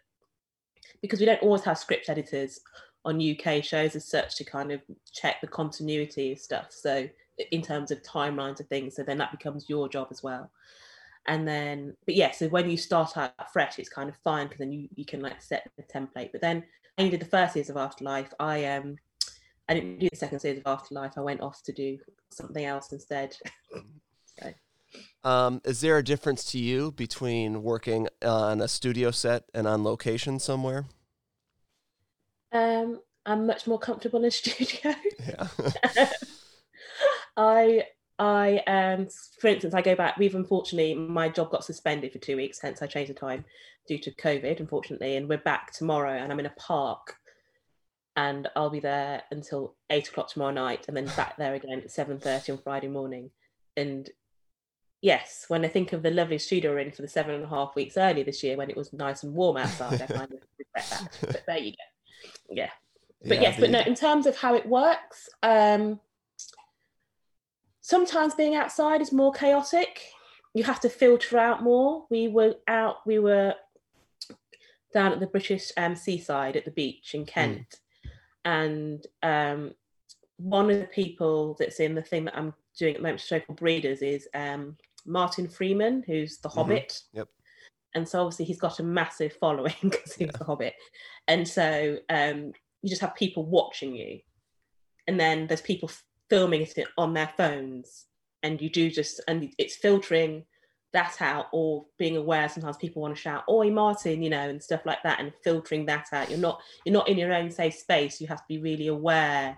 because 1.01 1.19
we 1.19 1.25
don't 1.25 1.41
always 1.41 1.63
have 1.63 1.77
script 1.77 2.09
editors 2.09 2.59
on 3.05 3.21
UK 3.21 3.63
shows 3.63 3.95
as 3.95 4.07
such 4.07 4.37
to 4.37 4.45
kind 4.45 4.71
of 4.71 4.81
check 5.11 5.41
the 5.41 5.47
continuity 5.47 6.31
of 6.31 6.39
stuff. 6.39 6.67
So 6.69 7.09
in 7.51 7.61
terms 7.61 7.91
of 7.91 8.01
timelines 8.01 8.61
of 8.61 8.67
things, 8.67 8.95
so 8.95 9.03
then 9.03 9.17
that 9.17 9.31
becomes 9.31 9.67
your 9.67 9.89
job 9.89 10.07
as 10.11 10.23
well 10.23 10.49
and 11.27 11.47
then 11.47 11.95
but 12.05 12.15
yeah 12.15 12.31
so 12.31 12.47
when 12.49 12.69
you 12.69 12.77
start 12.77 13.15
out 13.15 13.31
fresh 13.51 13.79
it's 13.79 13.89
kind 13.89 14.09
of 14.09 14.15
fine 14.23 14.47
because 14.47 14.59
then 14.59 14.71
you, 14.71 14.87
you 14.95 15.05
can 15.05 15.21
like 15.21 15.41
set 15.41 15.69
the 15.77 15.83
template. 15.83 16.31
But 16.31 16.41
then 16.41 16.63
I 16.97 17.07
did 17.07 17.21
the 17.21 17.25
first 17.25 17.53
series 17.53 17.69
of 17.69 17.77
afterlife. 17.77 18.33
I 18.39 18.65
um 18.65 18.97
i 19.69 19.73
didn't 19.73 19.99
do 19.99 20.09
the 20.09 20.15
second 20.15 20.39
series 20.39 20.59
of 20.59 20.67
afterlife. 20.67 21.13
I 21.17 21.21
went 21.21 21.41
off 21.41 21.63
to 21.63 21.73
do 21.73 21.97
something 22.31 22.65
else 22.65 22.91
instead. 22.91 23.35
So. 24.35 24.51
um, 25.29 25.61
is 25.63 25.81
there 25.81 25.99
a 25.99 26.03
difference 26.03 26.43
to 26.53 26.57
you 26.57 26.91
between 26.91 27.61
working 27.61 28.07
on 28.25 28.61
a 28.61 28.67
studio 28.67 29.11
set 29.11 29.43
and 29.53 29.67
on 29.67 29.83
location 29.83 30.39
somewhere? 30.39 30.87
Um 32.51 32.99
i'm 33.25 33.45
much 33.45 33.67
more 33.67 33.77
comfortable 33.77 34.19
in 34.19 34.25
a 34.25 34.31
studio. 34.41 34.95
Yeah. 35.19 35.47
I 37.37 37.85
I 38.23 38.59
um 38.67 39.07
for 39.41 39.47
instance 39.47 39.73
I 39.73 39.81
go 39.81 39.95
back 39.95 40.17
we've 40.17 40.33
unfortunately 40.33 40.95
my 40.95 41.27
job 41.27 41.51
got 41.51 41.65
suspended 41.65 42.13
for 42.13 42.19
two 42.19 42.37
weeks 42.37 42.57
hence 42.61 42.81
I 42.81 42.87
changed 42.87 43.09
the 43.09 43.15
time 43.15 43.43
due 43.85 43.97
to 43.99 44.11
COVID 44.11 44.61
unfortunately 44.61 45.17
and 45.17 45.27
we're 45.27 45.39
back 45.39 45.73
tomorrow 45.73 46.13
and 46.13 46.31
I'm 46.31 46.39
in 46.39 46.45
a 46.45 46.53
park 46.57 47.17
and 48.15 48.47
I'll 48.55 48.69
be 48.69 48.79
there 48.79 49.23
until 49.29 49.75
eight 49.89 50.07
o'clock 50.07 50.29
tomorrow 50.29 50.53
night 50.53 50.85
and 50.87 50.95
then 50.95 51.05
back 51.17 51.35
there 51.35 51.53
again 51.53 51.79
at 51.79 51.89
7.30 51.89 52.51
on 52.51 52.57
Friday 52.59 52.87
morning. 52.87 53.31
And 53.75 54.09
yes 55.01 55.45
when 55.49 55.65
I 55.65 55.67
think 55.67 55.91
of 55.91 56.01
the 56.01 56.11
lovely 56.11 56.37
studio 56.37 56.71
we're 56.71 56.79
in 56.79 56.91
for 56.93 57.01
the 57.01 57.09
seven 57.09 57.35
and 57.35 57.43
a 57.43 57.49
half 57.49 57.75
weeks 57.75 57.97
earlier 57.97 58.23
this 58.23 58.41
year 58.41 58.55
when 58.55 58.69
it 58.69 58.77
was 58.77 58.93
nice 58.93 59.23
and 59.23 59.33
warm 59.33 59.57
outside 59.57 60.01
I 60.01 60.05
kind 60.07 60.31
of 60.31 60.39
regret 60.57 60.89
that 60.91 61.17
but 61.19 61.43
there 61.45 61.57
you 61.57 61.71
go. 61.71 61.83
Yeah. 62.51 62.69
But 63.21 63.35
yeah, 63.35 63.41
yes 63.41 63.55
the... 63.57 63.61
but 63.63 63.71
no 63.71 63.79
in 63.81 63.95
terms 63.95 64.27
of 64.27 64.37
how 64.37 64.55
it 64.55 64.65
works 64.65 65.27
um 65.41 65.99
sometimes 67.83 68.33
being 68.33 68.55
outside 68.55 69.01
is 69.01 69.11
more 69.11 69.31
chaotic. 69.31 70.01
You 70.55 70.63
have 70.63 70.79
to 70.81 70.89
filter 70.89 71.37
out 71.37 71.61
more. 71.61 72.05
We 72.09 72.27
were 72.27 72.55
out, 72.67 73.05
we 73.05 73.19
were 73.19 73.53
down 74.93 75.11
at 75.11 75.19
the 75.19 75.27
British 75.27 75.71
um, 75.77 75.95
seaside 75.95 76.55
at 76.55 76.65
the 76.65 76.71
beach 76.71 77.13
in 77.13 77.25
Kent. 77.25 77.67
Mm. 77.67 78.09
And 78.45 79.07
um, 79.21 79.71
one 80.37 80.69
of 80.69 80.79
the 80.79 80.87
people 80.87 81.55
that's 81.59 81.79
in 81.79 81.93
the 81.93 82.01
thing 82.01 82.25
that 82.25 82.37
I'm 82.37 82.53
doing 82.77 82.95
at 82.95 82.99
the 82.99 83.03
moment, 83.03 83.21
show 83.21 83.39
called 83.39 83.59
Breeders, 83.59 84.01
is 84.01 84.27
um, 84.33 84.77
Martin 85.05 85.47
Freeman, 85.47 86.03
who's 86.07 86.37
the 86.37 86.49
mm-hmm. 86.49 86.59
Hobbit. 86.59 86.99
Yep. 87.13 87.27
And 87.95 88.07
so 88.07 88.21
obviously 88.21 88.45
he's 88.45 88.59
got 88.59 88.79
a 88.79 88.83
massive 88.83 89.33
following 89.33 89.75
because 89.81 90.13
he's 90.13 90.27
yeah. 90.27 90.37
the 90.37 90.45
Hobbit. 90.45 90.73
And 91.27 91.47
so 91.47 91.97
um, 92.09 92.53
you 92.81 92.89
just 92.89 93.01
have 93.01 93.15
people 93.15 93.45
watching 93.45 93.95
you. 93.95 94.19
And 95.07 95.19
then 95.19 95.47
there's 95.47 95.61
people 95.61 95.91
filming 96.33 96.61
it 96.61 96.87
on 96.97 97.13
their 97.13 97.31
phones 97.37 98.05
and 98.41 98.59
you 98.59 98.67
do 98.67 98.89
just 98.89 99.21
and 99.27 99.53
it's 99.59 99.75
filtering 99.75 100.43
that 100.91 101.15
out 101.21 101.45
or 101.53 101.85
being 101.99 102.17
aware 102.17 102.49
sometimes 102.49 102.75
people 102.77 103.03
want 103.03 103.15
to 103.15 103.21
shout 103.21 103.43
oi 103.47 103.69
martin 103.69 104.23
you 104.23 104.31
know 104.31 104.49
and 104.49 104.61
stuff 104.61 104.81
like 104.83 104.97
that 105.03 105.19
and 105.19 105.31
filtering 105.43 105.85
that 105.85 106.07
out. 106.11 106.31
You're 106.31 106.39
not 106.39 106.59
you're 106.85 106.93
not 106.93 107.07
in 107.07 107.19
your 107.19 107.31
own 107.31 107.51
safe 107.51 107.75
space. 107.75 108.19
You 108.19 108.25
have 108.25 108.39
to 108.39 108.47
be 108.49 108.57
really 108.57 108.87
aware 108.87 109.55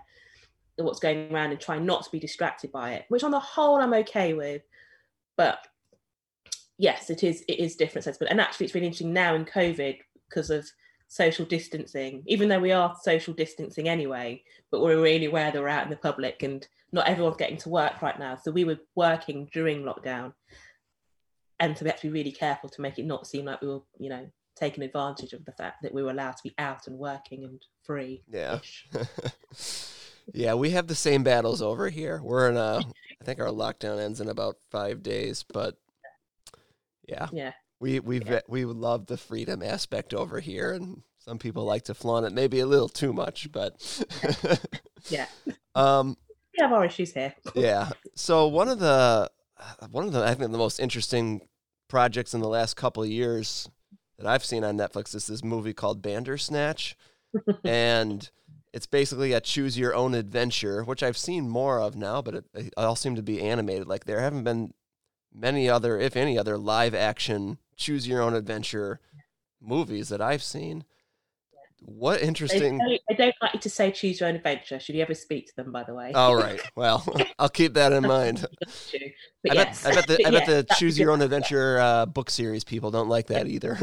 of 0.78 0.84
what's 0.84 1.00
going 1.00 1.32
around 1.32 1.52
and 1.52 1.58
try 1.58 1.78
not 1.78 2.04
to 2.04 2.10
be 2.10 2.18
distracted 2.18 2.70
by 2.72 2.92
it 2.92 3.06
which 3.08 3.24
on 3.24 3.30
the 3.30 3.40
whole 3.40 3.80
i'm 3.80 3.94
okay 3.94 4.34
with. 4.34 4.60
But 5.38 5.66
yes 6.76 7.08
it 7.08 7.24
is 7.24 7.42
it 7.48 7.58
is 7.58 7.74
different 7.74 8.06
but 8.18 8.30
and 8.30 8.38
actually 8.38 8.66
it's 8.66 8.74
really 8.74 8.86
interesting 8.86 9.14
now 9.14 9.34
in 9.34 9.46
covid 9.46 9.96
because 10.28 10.50
of 10.50 10.68
social 11.08 11.44
distancing 11.44 12.22
even 12.26 12.48
though 12.48 12.58
we 12.58 12.72
are 12.72 12.96
social 13.02 13.32
distancing 13.32 13.88
anyway 13.88 14.42
but 14.70 14.80
we're 14.80 15.00
really 15.00 15.26
aware 15.26 15.50
that 15.50 15.60
we're 15.60 15.68
out 15.68 15.84
in 15.84 15.90
the 15.90 15.96
public 15.96 16.42
and 16.42 16.66
not 16.92 17.08
everyone's 17.08 17.36
getting 17.36 17.56
to 17.56 17.68
work 17.68 18.02
right 18.02 18.18
now 18.18 18.36
so 18.36 18.50
we 18.50 18.64
were 18.64 18.78
working 18.96 19.48
during 19.52 19.82
lockdown 19.82 20.32
and 21.60 21.76
so 21.76 21.84
we 21.84 21.90
have 21.90 22.00
to 22.00 22.06
be 22.08 22.12
really 22.12 22.32
careful 22.32 22.68
to 22.70 22.82
make 22.82 22.98
it 22.98 23.06
not 23.06 23.26
seem 23.26 23.46
like 23.46 23.62
we 23.62 23.68
were, 23.68 23.80
you 23.98 24.10
know, 24.10 24.26
taking 24.56 24.84
advantage 24.84 25.32
of 25.32 25.44
the 25.44 25.52
fact 25.52 25.82
that 25.82 25.92
we 25.92 26.02
were 26.02 26.10
allowed 26.10 26.36
to 26.36 26.42
be 26.42 26.54
out 26.58 26.86
and 26.86 26.98
working 26.98 27.44
and 27.44 27.62
free. 27.82 28.22
Yeah. 28.28 28.58
yeah, 30.34 30.54
we 30.54 30.70
have 30.70 30.86
the 30.86 30.94
same 30.94 31.22
battles 31.22 31.62
over 31.62 31.88
here. 31.88 32.20
We're 32.22 32.50
in 32.50 32.56
a, 32.56 32.80
I 33.20 33.24
think 33.24 33.40
our 33.40 33.46
lockdown 33.46 34.02
ends 34.02 34.20
in 34.20 34.28
about 34.28 34.56
five 34.70 35.02
days, 35.02 35.44
but 35.50 35.76
yeah. 37.08 37.28
Yeah. 37.32 37.52
We 37.80 38.00
we 38.00 38.20
yeah. 38.20 38.40
we 38.48 38.64
love 38.64 39.06
the 39.06 39.16
freedom 39.16 39.62
aspect 39.62 40.14
over 40.14 40.40
here, 40.40 40.72
and 40.72 41.02
some 41.18 41.38
people 41.38 41.64
like 41.64 41.84
to 41.84 41.94
flaunt 41.94 42.24
it, 42.24 42.32
maybe 42.32 42.60
a 42.60 42.66
little 42.66 42.88
too 42.88 43.12
much, 43.12 43.50
but 43.52 43.74
yeah. 45.08 45.26
Um, 45.74 46.16
we 46.56 46.62
have 46.62 46.72
our 46.72 46.86
issues 46.86 47.12
here. 47.12 47.34
yeah. 47.54 47.90
So 48.14 48.46
one 48.46 48.68
of 48.68 48.78
the 48.78 49.30
one 49.90 50.06
of 50.06 50.14
the 50.14 50.24
I 50.24 50.32
think 50.32 50.50
the 50.52 50.56
most 50.56 50.80
interesting 50.80 51.42
projects 51.86 52.32
in 52.32 52.40
the 52.40 52.48
last 52.48 52.76
couple 52.76 53.02
of 53.02 53.10
years 53.10 53.68
that 54.16 54.26
I've 54.26 54.42
seen 54.42 54.64
on 54.64 54.78
Netflix 54.78 55.14
is 55.14 55.26
this 55.26 55.44
movie 55.44 55.74
called 55.74 56.00
Bandersnatch, 56.00 56.96
and 57.62 58.30
it's 58.72 58.86
basically 58.86 59.34
a 59.34 59.40
choose 59.42 59.78
your 59.78 59.94
own 59.94 60.14
adventure, 60.14 60.82
which 60.82 61.02
I've 61.02 61.18
seen 61.18 61.46
more 61.46 61.78
of 61.78 61.94
now, 61.94 62.22
but 62.22 62.36
it, 62.36 62.44
it 62.54 62.74
all 62.78 62.96
seem 62.96 63.16
to 63.16 63.22
be 63.22 63.42
animated. 63.42 63.86
Like 63.86 64.06
there 64.06 64.20
haven't 64.20 64.44
been 64.44 64.72
many 65.36 65.68
other, 65.68 65.98
if 65.98 66.16
any 66.16 66.38
other, 66.38 66.56
live 66.56 66.94
action 66.94 67.58
choose 67.76 68.08
your 68.08 68.22
own 68.22 68.34
adventure 68.34 69.00
movies 69.60 70.08
that 70.08 70.20
I've 70.20 70.42
seen. 70.42 70.84
What 71.80 72.22
interesting. 72.22 72.80
I 72.80 72.98
don't, 73.08 73.18
don't, 73.18 73.34
like 73.42 73.54
you 73.54 73.60
to 73.60 73.70
say 73.70 73.92
choose 73.92 74.18
your 74.18 74.30
own 74.30 74.34
adventure. 74.34 74.80
Should 74.80 74.94
you 74.94 75.02
ever 75.02 75.14
speak 75.14 75.46
to 75.48 75.56
them, 75.56 75.70
by 75.70 75.84
the 75.84 75.94
way? 75.94 76.10
All 76.12 76.34
right. 76.34 76.60
Well, 76.74 77.06
I'll 77.38 77.50
keep 77.50 77.74
that 77.74 77.92
in 77.92 78.02
mind. 78.08 78.46
I, 79.48 79.54
bet, 79.54 79.82
I 79.84 79.94
bet 79.94 80.06
the, 80.08 80.18
I 80.26 80.30
bet 80.30 80.46
the 80.46 80.66
choose 80.78 80.98
your 80.98 81.10
own 81.10 81.20
adventure 81.20 81.78
uh, 81.78 82.06
book 82.06 82.30
series 82.30 82.64
people 82.64 82.90
don't 82.90 83.08
like 83.08 83.26
that 83.28 83.46
either. 83.46 83.78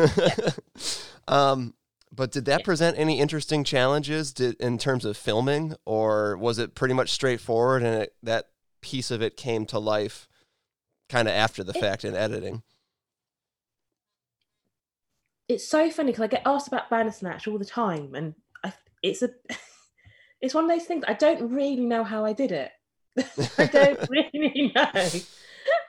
um, 1.27 1.75
but 2.11 2.31
did 2.31 2.45
that 2.45 2.63
present 2.63 2.97
any 2.97 3.19
interesting 3.19 3.63
challenges 3.63 4.33
did, 4.33 4.55
in 4.59 4.77
terms 4.79 5.05
of 5.05 5.15
filming, 5.15 5.75
or 5.85 6.35
was 6.37 6.59
it 6.59 6.75
pretty 6.75 6.93
much 6.95 7.11
straightforward 7.11 7.83
and 7.83 8.03
it, 8.03 8.15
that 8.23 8.47
piece 8.81 9.11
of 9.11 9.21
it 9.21 9.37
came 9.37 9.65
to 9.67 9.79
life 9.79 10.27
kind 11.13 11.27
of 11.27 11.33
after 11.33 11.63
the 11.63 11.73
fact 11.73 12.03
in 12.03 12.15
editing? 12.15 12.63
it's 15.47 15.67
so 15.67 15.89
funny 15.89 16.11
because 16.11 16.23
I 16.23 16.27
get 16.27 16.43
asked 16.45 16.67
about 16.67 16.89
banner 16.89 17.03
Bandersnatch 17.03 17.47
all 17.47 17.57
the 17.57 17.65
time, 17.65 18.15
and 18.15 18.33
I, 18.63 18.73
it's 19.01 19.21
a 19.21 19.29
it's 20.41 20.53
one 20.53 20.65
of 20.65 20.69
those 20.69 20.85
things 20.85 21.03
I 21.07 21.13
don't 21.13 21.51
really 21.51 21.85
know 21.85 22.03
how 22.03 22.25
I 22.25 22.33
did 22.33 22.51
it. 22.51 22.71
I 23.57 23.65
don't 23.65 23.99
really 24.09 24.71
know. 24.75 25.09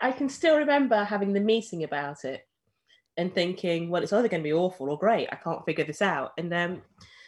I 0.01 0.13
can 0.13 0.29
still 0.29 0.59
remember 0.59 1.03
having 1.05 1.33
the 1.33 1.41
meeting 1.41 1.83
about 1.85 2.25
it 2.25 2.47
and 3.17 3.35
thinking, 3.35 3.89
well, 3.89 4.03
it's 4.03 4.13
either 4.13 4.29
going 4.29 4.43
to 4.43 4.49
be 4.49 4.53
awful 4.53 4.91
or 4.91 4.99
great. 4.99 5.29
I 5.33 5.37
can't 5.37 5.65
figure 5.65 5.85
this 5.85 6.03
out. 6.03 6.33
And 6.37 6.53
um, 6.53 6.83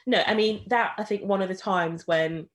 no, 0.06 0.22
I 0.26 0.34
mean 0.34 0.64
that 0.68 0.92
I 0.98 1.04
think 1.04 1.22
one 1.22 1.42
of 1.42 1.48
the 1.48 1.54
times 1.54 2.06
when 2.06 2.48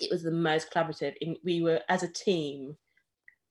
it 0.00 0.10
was 0.10 0.22
the 0.22 0.30
most 0.30 0.70
collaborative. 0.72 1.14
In, 1.20 1.36
we 1.44 1.62
were 1.62 1.80
as 1.88 2.02
a 2.02 2.12
team, 2.12 2.76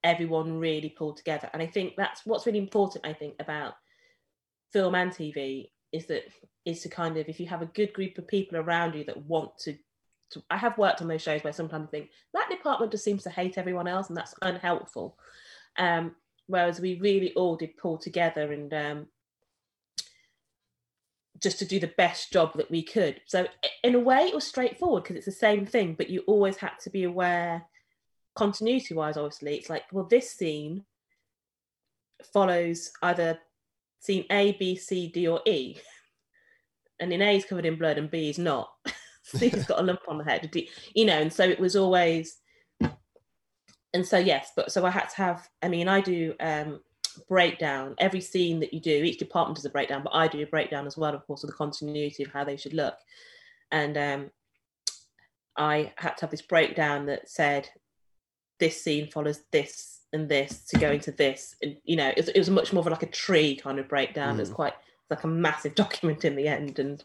everyone 0.07 0.59
really 0.59 0.89
pulled 0.89 1.17
together, 1.17 1.49
and 1.53 1.61
I 1.61 1.67
think 1.67 1.95
that's 1.95 2.25
what's 2.25 2.45
really 2.45 2.59
important. 2.59 3.05
I 3.05 3.13
think 3.13 3.35
about 3.39 3.73
film 4.71 4.95
and 4.95 5.11
TV 5.11 5.69
is 5.91 6.07
that 6.07 6.23
is 6.65 6.81
to 6.81 6.89
kind 6.89 7.17
of 7.17 7.29
if 7.29 7.39
you 7.39 7.47
have 7.47 7.61
a 7.61 7.67
good 7.67 7.93
group 7.93 8.17
of 8.17 8.27
people 8.27 8.57
around 8.57 8.95
you 8.95 9.03
that 9.05 9.25
want 9.25 9.57
to, 9.59 9.77
to 10.31 10.43
I 10.49 10.57
have 10.57 10.77
worked 10.77 11.01
on 11.01 11.07
those 11.07 11.21
shows 11.21 11.43
where 11.43 11.53
sometimes 11.53 11.87
I 11.87 11.91
think 11.91 12.09
that 12.33 12.49
department 12.49 12.91
just 12.91 13.03
seems 13.03 13.23
to 13.23 13.29
hate 13.29 13.57
everyone 13.57 13.87
else 13.87 14.09
and 14.09 14.17
that's 14.17 14.35
unhelpful. 14.41 15.17
Um, 15.77 16.15
whereas 16.47 16.79
we 16.79 16.99
really 16.99 17.33
all 17.33 17.55
did 17.55 17.77
pull 17.77 17.97
together 17.97 18.51
and 18.51 18.73
um, 18.73 19.07
just 21.41 21.59
to 21.59 21.65
do 21.65 21.79
the 21.79 21.93
best 21.97 22.31
job 22.31 22.53
that 22.55 22.71
we 22.71 22.81
could. 22.81 23.21
So 23.25 23.47
in 23.83 23.95
a 23.95 23.99
way, 23.99 24.23
it 24.23 24.35
was 24.35 24.47
straightforward 24.47 25.03
because 25.03 25.17
it's 25.17 25.25
the 25.25 25.31
same 25.31 25.65
thing, 25.65 25.93
but 25.93 26.09
you 26.09 26.23
always 26.27 26.57
had 26.57 26.79
to 26.81 26.89
be 26.89 27.03
aware, 27.03 27.63
continuity 28.37 28.93
wise. 28.93 29.17
Obviously, 29.17 29.55
it's 29.55 29.69
like 29.69 29.83
well, 29.91 30.05
this 30.05 30.31
scene 30.31 30.85
follows 32.33 32.91
either 33.01 33.39
scene 33.99 34.25
A, 34.31 34.53
B, 34.53 34.75
C, 34.75 35.07
D, 35.07 35.27
or 35.27 35.41
E. 35.45 35.77
And 36.99 37.13
in 37.13 37.21
A 37.21 37.35
is 37.35 37.45
covered 37.45 37.65
in 37.65 37.77
blood 37.77 37.97
and 37.97 38.09
B 38.09 38.29
is 38.29 38.39
not. 38.39 38.69
C's 39.23 39.65
got 39.65 39.79
a 39.79 39.83
lump 39.83 39.99
on 40.07 40.17
the 40.17 40.23
head, 40.23 40.49
you 40.95 41.05
know, 41.05 41.19
and 41.19 41.31
so 41.31 41.43
it 41.43 41.59
was 41.59 41.75
always 41.75 42.37
and 43.93 44.05
so 44.05 44.17
yes, 44.17 44.51
but 44.55 44.71
so 44.71 44.85
I 44.85 44.89
had 44.89 45.09
to 45.09 45.15
have, 45.17 45.49
I 45.61 45.67
mean, 45.67 45.87
I 45.87 46.01
do 46.01 46.33
um 46.39 46.79
breakdown 47.27 47.95
every 47.97 48.21
scene 48.21 48.59
that 48.59 48.73
you 48.73 48.79
do, 48.79 49.03
each 49.03 49.17
department 49.17 49.55
does 49.55 49.65
a 49.65 49.69
breakdown, 49.69 50.03
but 50.03 50.13
I 50.13 50.27
do 50.27 50.41
a 50.41 50.45
breakdown 50.45 50.85
as 50.85 50.97
well, 50.97 51.15
of 51.15 51.25
course, 51.25 51.43
of 51.43 51.49
the 51.49 51.55
continuity 51.55 52.23
of 52.23 52.31
how 52.31 52.43
they 52.43 52.57
should 52.57 52.73
look. 52.73 52.95
And 53.71 53.97
um 53.97 54.31
I 55.57 55.91
had 55.97 56.15
to 56.17 56.21
have 56.21 56.31
this 56.31 56.43
breakdown 56.43 57.07
that 57.07 57.29
said 57.29 57.69
this 58.59 58.81
scene 58.81 59.09
follows 59.09 59.41
this 59.51 60.01
and 60.13 60.29
this 60.29 60.65
to 60.69 60.79
go 60.79 60.91
into 60.91 61.11
this. 61.11 61.55
And 61.61 61.77
you 61.83 61.95
know 61.95 62.09
it 62.09 62.17
was, 62.17 62.29
it 62.29 62.37
was 62.37 62.49
much 62.49 62.73
more 62.73 62.81
of 62.81 62.91
like 62.91 63.03
a 63.03 63.07
tree 63.07 63.55
kind 63.55 63.79
of 63.79 63.87
breakdown. 63.87 64.37
Mm. 64.37 64.39
it's 64.39 64.49
quite 64.49 64.73
like 65.09 65.23
a 65.23 65.27
massive 65.27 65.75
document 65.83 66.25
in 66.25 66.35
the 66.35 66.47
end. 66.47 66.79
And 66.79 67.03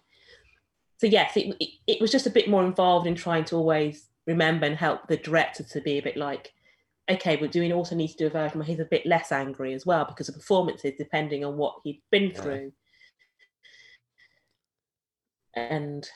so 1.02 1.08
yes 1.08 1.36
it, 1.36 1.56
it, 1.58 1.68
it 1.88 2.00
was 2.00 2.12
just 2.12 2.26
a 2.26 2.30
bit 2.30 2.48
more 2.48 2.64
involved 2.64 3.08
in 3.08 3.16
trying 3.16 3.44
to 3.46 3.56
always 3.56 4.08
remember 4.26 4.66
and 4.66 4.76
help 4.76 5.08
the 5.08 5.16
director 5.16 5.64
to 5.64 5.80
be 5.80 5.98
a 5.98 6.02
bit 6.02 6.16
like 6.16 6.52
okay 7.10 7.34
but 7.34 7.50
do 7.50 7.60
we 7.60 7.72
also 7.72 7.96
need 7.96 8.06
to 8.06 8.16
do 8.16 8.28
a 8.28 8.30
version 8.30 8.58
where 8.60 8.66
he's 8.66 8.78
a 8.78 8.84
bit 8.84 9.04
less 9.04 9.32
angry 9.32 9.74
as 9.74 9.84
well 9.84 10.04
because 10.04 10.28
the 10.28 10.32
performances 10.32 10.92
depending 10.96 11.44
on 11.44 11.56
what 11.56 11.74
he'd 11.82 12.00
been 12.12 12.32
through? 12.32 12.70
And 15.54 16.08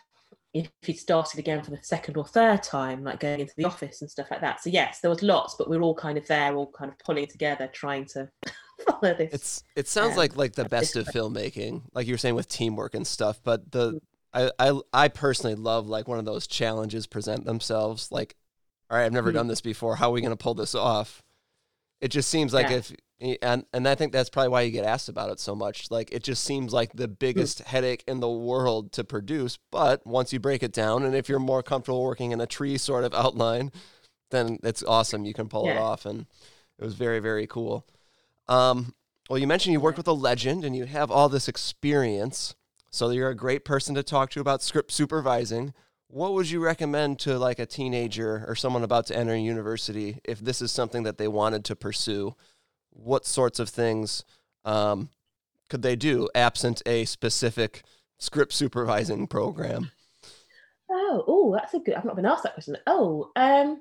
if 0.61 0.71
he'd 0.83 0.99
started 0.99 1.39
again 1.39 1.63
for 1.63 1.71
the 1.71 1.79
second 1.83 2.17
or 2.17 2.25
third 2.25 2.63
time, 2.63 3.05
like 3.05 3.21
going 3.21 3.41
into 3.41 3.55
the 3.57 3.65
office 3.65 4.01
and 4.01 4.11
stuff 4.11 4.31
like 4.31 4.41
that. 4.41 4.63
So 4.63 4.71
yes, 4.71 5.01
there 5.01 5.11
was 5.11 5.23
lots, 5.23 5.55
but 5.57 5.69
we 5.69 5.77
are 5.77 5.83
all 5.83 5.95
kind 5.95 6.19
of 6.19 6.27
there, 6.27 6.55
all 6.55 6.71
kind 6.71 6.91
of 6.91 6.99
pulling 6.99 7.27
together, 7.27 7.69
trying 7.73 8.07
to 8.07 8.29
follow 8.87 9.15
this. 9.15 9.33
It's 9.33 9.65
it 9.75 9.89
sounds 9.89 10.13
um, 10.13 10.19
like 10.19 10.37
like 10.37 10.53
the 10.55 10.65
best 10.65 10.97
of 10.97 11.07
filmmaking, 11.07 11.83
like 11.95 12.07
you 12.07 12.15
were 12.15 12.19
saying 12.19 12.35
with 12.35 12.49
teamwork 12.49 12.95
and 12.95 13.07
stuff. 13.07 13.41
But 13.43 13.71
the 13.71 13.93
mm. 13.93 14.01
I 14.33 14.51
I 14.59 14.81
I 14.93 15.09
personally 15.09 15.57
love 15.57 15.87
like 15.87 16.09
one 16.09 16.19
of 16.19 16.25
those 16.25 16.47
challenges 16.47 17.07
present 17.07 17.45
themselves. 17.45 18.13
Like, 18.13 18.37
all 18.91 18.99
right, 18.99 19.05
I've 19.05 19.13
never 19.13 19.31
mm-hmm. 19.31 19.39
done 19.39 19.47
this 19.49 19.61
before. 19.61 19.97
How 19.97 20.11
are 20.11 20.13
we 20.13 20.21
going 20.21 20.31
to 20.31 20.37
pull 20.37 20.55
this 20.55 20.75
off? 20.75 21.23
It 22.01 22.09
just 22.09 22.29
seems 22.29 22.53
like 22.53 22.71
yeah. 22.71 22.77
if 22.77 22.93
and 23.21 23.65
and 23.73 23.89
I 23.89 23.95
think 23.95 24.13
that's 24.13 24.29
probably 24.29 24.51
why 24.51 24.63
you 24.63 24.71
get 24.71 24.85
asked 24.85 25.09
about 25.09 25.31
it 25.31 25.41
so 25.41 25.55
much. 25.55 25.91
Like 25.91 26.13
it 26.13 26.23
just 26.23 26.45
seems 26.45 26.73
like 26.73 26.93
the 26.93 27.09
biggest 27.09 27.61
headache 27.61 28.05
in 28.07 28.21
the 28.21 28.29
world 28.29 28.93
to 28.93 29.05
produce, 29.05 29.59
but 29.71 30.07
once 30.07 30.33
you 30.33 30.41
break 30.41 30.63
it 30.63 30.73
down 30.73 31.03
and 31.03 31.15
if 31.15 31.29
you're 31.29 31.39
more 31.39 31.63
comfortable 31.63 32.03
working 32.03 32.33
in 32.33 32.41
a 32.41 32.47
tree 32.47 32.77
sort 32.77 33.05
of 33.05 33.15
outline, 33.15 33.73
then 34.31 34.59
it's 34.63 34.83
awesome. 34.83 35.25
You 35.25 35.35
can 35.35 35.49
pull 35.49 35.67
yeah. 35.67 35.73
it 35.73 35.79
off 35.79 36.05
and 36.05 36.27
it 36.79 36.85
was 36.85 36.95
very 36.95 37.21
very 37.21 37.47
cool. 37.47 37.87
Um, 38.49 38.95
well, 39.29 39.39
you 39.39 39.47
mentioned 39.47 39.73
you 39.73 39.81
worked 39.81 39.99
with 39.99 40.07
a 40.07 40.13
legend 40.13 40.65
and 40.65 40.77
you 40.77 40.85
have 40.85 41.11
all 41.11 41.29
this 41.29 41.49
experience, 41.49 42.55
so 42.91 43.11
you're 43.11 43.31
a 43.31 43.35
great 43.35 43.65
person 43.65 43.95
to 43.97 44.03
talk 44.03 44.31
to 44.31 44.41
about 44.41 44.63
script 44.63 44.93
supervising 44.93 45.73
what 46.09 46.35
would 46.35 46.49
you 46.49 46.61
recommend 46.61 47.19
to 47.19 47.39
like 47.39 47.59
a 47.59 47.67
teenager 47.67 48.45
or 48.47 48.55
someone 48.55 48.85
about 48.85 49.07
to 49.07 49.17
enter 49.17 49.37
university 49.37 50.21
if 50.25 50.39
this 50.39 50.63
is 50.63 50.71
something 50.71 51.03
that 51.03 51.19
they 51.19 51.29
wanted 51.29 51.65
to 51.65 51.75
pursue 51.75 52.35
what 52.97 53.27
sorts 53.27 53.59
of 53.59 53.69
things 53.69 54.25
um, 54.65 55.11
could 55.69 55.83
they 55.83 55.97
do 55.97 56.29
absent 56.35 56.83
a 56.87 57.05
specific 57.05 57.83
script 58.19 58.53
supervising 58.53 59.27
program 59.27 59.91
oh 60.91 61.25
oh 61.27 61.53
that's 61.53 61.75
a 61.75 61.79
good 61.79 61.95
i've 61.95 62.05
not 62.05 62.17
been 62.17 62.27
asked 62.27 62.43
that 62.43 62.55
question 62.55 62.77
oh 62.87 63.31
um 63.37 63.81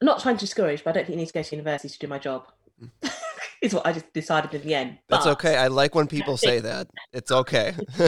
I'm 0.00 0.06
not 0.06 0.20
trying 0.20 0.36
to 0.36 0.40
discourage 0.40 0.82
but 0.82 0.90
i 0.90 0.92
don't 0.94 1.06
think 1.06 1.16
you 1.16 1.20
need 1.20 1.26
to 1.26 1.32
go 1.32 1.42
to 1.42 1.56
university 1.56 1.88
to 1.92 1.98
do 1.98 2.06
my 2.06 2.18
job 2.18 2.46
is 3.60 3.74
what 3.74 3.86
I 3.86 3.92
just 3.92 4.12
decided 4.12 4.54
in 4.54 4.62
the 4.62 4.74
end. 4.74 4.98
That's 5.08 5.24
but, 5.24 5.32
okay. 5.32 5.56
I 5.56 5.68
like 5.68 5.94
when 5.94 6.06
people 6.06 6.36
say 6.36 6.60
that. 6.60 6.88
It's 7.12 7.30
okay. 7.30 7.74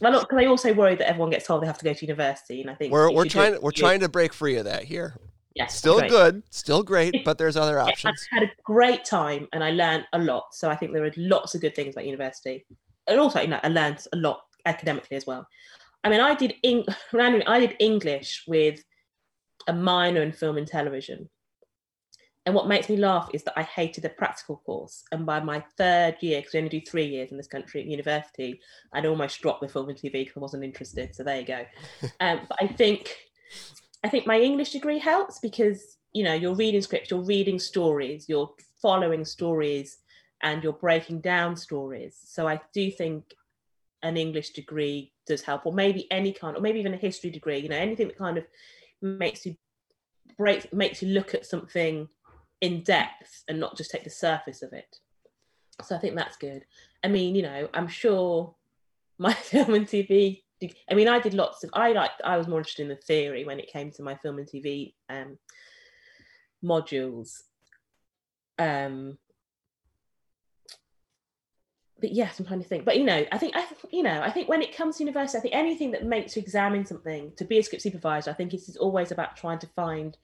well, 0.00 0.12
look, 0.12 0.28
because 0.28 0.38
I 0.38 0.46
also 0.46 0.72
worry 0.74 0.96
that 0.96 1.08
everyone 1.08 1.30
gets 1.30 1.46
told 1.46 1.62
they 1.62 1.66
have 1.66 1.78
to 1.78 1.84
go 1.84 1.92
to 1.92 2.04
university, 2.04 2.60
and 2.60 2.70
I 2.70 2.74
think 2.74 2.92
we're 2.92 3.12
we're 3.12 3.26
trying 3.26 3.60
we're 3.60 3.70
trying 3.70 4.00
to 4.00 4.08
break 4.08 4.32
free 4.32 4.56
of 4.56 4.64
that 4.64 4.84
here. 4.84 5.14
Yeah, 5.54 5.66
still 5.66 5.98
great. 6.00 6.10
good, 6.10 6.42
still 6.50 6.82
great, 6.82 7.14
but 7.24 7.38
there's 7.38 7.56
other 7.56 7.78
options. 7.78 8.26
I 8.32 8.40
had 8.40 8.44
a 8.44 8.52
great 8.64 9.04
time 9.04 9.46
and 9.52 9.62
I 9.62 9.70
learned 9.70 10.04
a 10.12 10.18
lot. 10.18 10.46
So 10.52 10.68
I 10.68 10.76
think 10.76 10.92
there 10.92 11.04
are 11.04 11.12
lots 11.16 11.54
of 11.54 11.60
good 11.60 11.74
things 11.76 11.94
about 11.94 12.06
university, 12.06 12.66
and 13.06 13.20
also 13.20 13.40
you 13.40 13.48
know 13.48 13.60
I 13.62 13.68
learned 13.68 14.04
a 14.12 14.16
lot 14.16 14.40
academically 14.66 15.16
as 15.16 15.26
well. 15.26 15.46
I 16.02 16.10
mean, 16.10 16.20
I 16.20 16.34
did 16.34 16.54
in 16.62 16.84
randomly, 17.12 17.46
I 17.46 17.60
did 17.60 17.76
English 17.78 18.44
with 18.46 18.82
a 19.66 19.72
minor 19.72 20.22
in 20.22 20.32
film 20.32 20.58
and 20.58 20.66
television. 20.66 21.28
And 22.46 22.54
what 22.54 22.68
makes 22.68 22.90
me 22.90 22.98
laugh 22.98 23.30
is 23.32 23.42
that 23.44 23.58
I 23.58 23.62
hated 23.62 24.04
the 24.04 24.10
practical 24.10 24.58
course. 24.66 25.02
And 25.12 25.24
by 25.24 25.40
my 25.40 25.64
third 25.78 26.16
year, 26.20 26.40
because 26.40 26.52
we 26.52 26.58
only 26.58 26.68
do 26.68 26.80
three 26.82 27.06
years 27.06 27.30
in 27.30 27.38
this 27.38 27.46
country 27.46 27.80
at 27.80 27.86
university, 27.86 28.60
I'd 28.92 29.06
almost 29.06 29.40
dropped 29.40 29.62
the 29.62 29.68
film 29.68 29.88
and 29.88 29.96
TV 29.96 30.12
because 30.12 30.36
I 30.36 30.40
wasn't 30.40 30.64
interested. 30.64 31.14
So 31.14 31.24
there 31.24 31.40
you 31.40 31.46
go. 31.46 31.64
um, 32.20 32.40
but 32.46 32.58
I 32.60 32.66
think 32.66 33.16
I 34.04 34.08
think 34.08 34.26
my 34.26 34.38
English 34.38 34.72
degree 34.72 34.98
helps 34.98 35.38
because 35.38 35.96
you 36.12 36.22
know 36.22 36.34
you're 36.34 36.54
reading 36.54 36.82
scripts, 36.82 37.10
you're 37.10 37.22
reading 37.22 37.58
stories, 37.58 38.28
you're 38.28 38.50
following 38.80 39.24
stories, 39.24 39.98
and 40.42 40.62
you're 40.62 40.74
breaking 40.74 41.22
down 41.22 41.56
stories. 41.56 42.20
So 42.22 42.46
I 42.46 42.60
do 42.74 42.90
think 42.90 43.34
an 44.02 44.18
English 44.18 44.50
degree 44.50 45.12
does 45.26 45.40
help, 45.40 45.64
or 45.64 45.72
maybe 45.72 46.06
any 46.12 46.32
kind, 46.32 46.54
or 46.54 46.60
maybe 46.60 46.78
even 46.78 46.92
a 46.92 46.98
history 46.98 47.30
degree. 47.30 47.58
You 47.58 47.70
know, 47.70 47.76
anything 47.78 48.08
that 48.08 48.18
kind 48.18 48.36
of 48.36 48.44
makes 49.00 49.46
you 49.46 49.56
break, 50.36 50.70
makes 50.72 51.02
you 51.02 51.08
look 51.08 51.34
at 51.34 51.46
something 51.46 52.06
in 52.60 52.82
depth 52.82 53.42
and 53.48 53.58
not 53.58 53.76
just 53.76 53.90
take 53.90 54.04
the 54.04 54.10
surface 54.10 54.62
of 54.62 54.74
it. 54.74 54.98
So 55.82 55.96
I 55.96 55.98
think 55.98 56.14
that's 56.14 56.36
good. 56.36 56.64
I 57.02 57.08
mean, 57.08 57.34
you 57.34 57.42
know, 57.42 57.68
I'm 57.72 57.88
sure 57.88 58.54
my 59.18 59.32
film 59.50 59.72
and 59.74 59.86
TV 59.86 60.43
I 60.90 60.94
mean, 60.94 61.08
I 61.08 61.18
did 61.18 61.34
lots 61.34 61.64
of. 61.64 61.70
I 61.72 61.92
like. 61.92 62.10
I 62.24 62.36
was 62.36 62.48
more 62.48 62.58
interested 62.58 62.82
in 62.82 62.88
the 62.88 62.96
theory 62.96 63.44
when 63.44 63.58
it 63.58 63.72
came 63.72 63.90
to 63.92 64.02
my 64.02 64.14
film 64.16 64.38
and 64.38 64.46
TV 64.46 64.94
um, 65.08 65.38
modules. 66.62 67.42
Um, 68.58 69.18
but 72.00 72.12
yes, 72.12 72.38
I'm 72.38 72.46
trying 72.46 72.62
to 72.62 72.68
think. 72.68 72.84
But 72.84 72.98
you 72.98 73.04
know, 73.04 73.24
I 73.32 73.38
think 73.38 73.56
I, 73.56 73.66
you 73.90 74.02
know, 74.02 74.20
I 74.20 74.30
think 74.30 74.48
when 74.48 74.62
it 74.62 74.76
comes 74.76 74.96
to 74.96 75.04
university, 75.04 75.38
I 75.38 75.40
think 75.40 75.54
anything 75.54 75.90
that 75.92 76.04
makes 76.04 76.36
you 76.36 76.42
examine 76.42 76.84
something 76.84 77.32
to 77.36 77.44
be 77.44 77.58
a 77.58 77.62
script 77.62 77.82
supervisor, 77.82 78.30
I 78.30 78.34
think 78.34 78.52
it's 78.52 78.76
always 78.76 79.10
about 79.10 79.36
trying 79.36 79.58
to 79.60 79.66
find. 79.68 80.16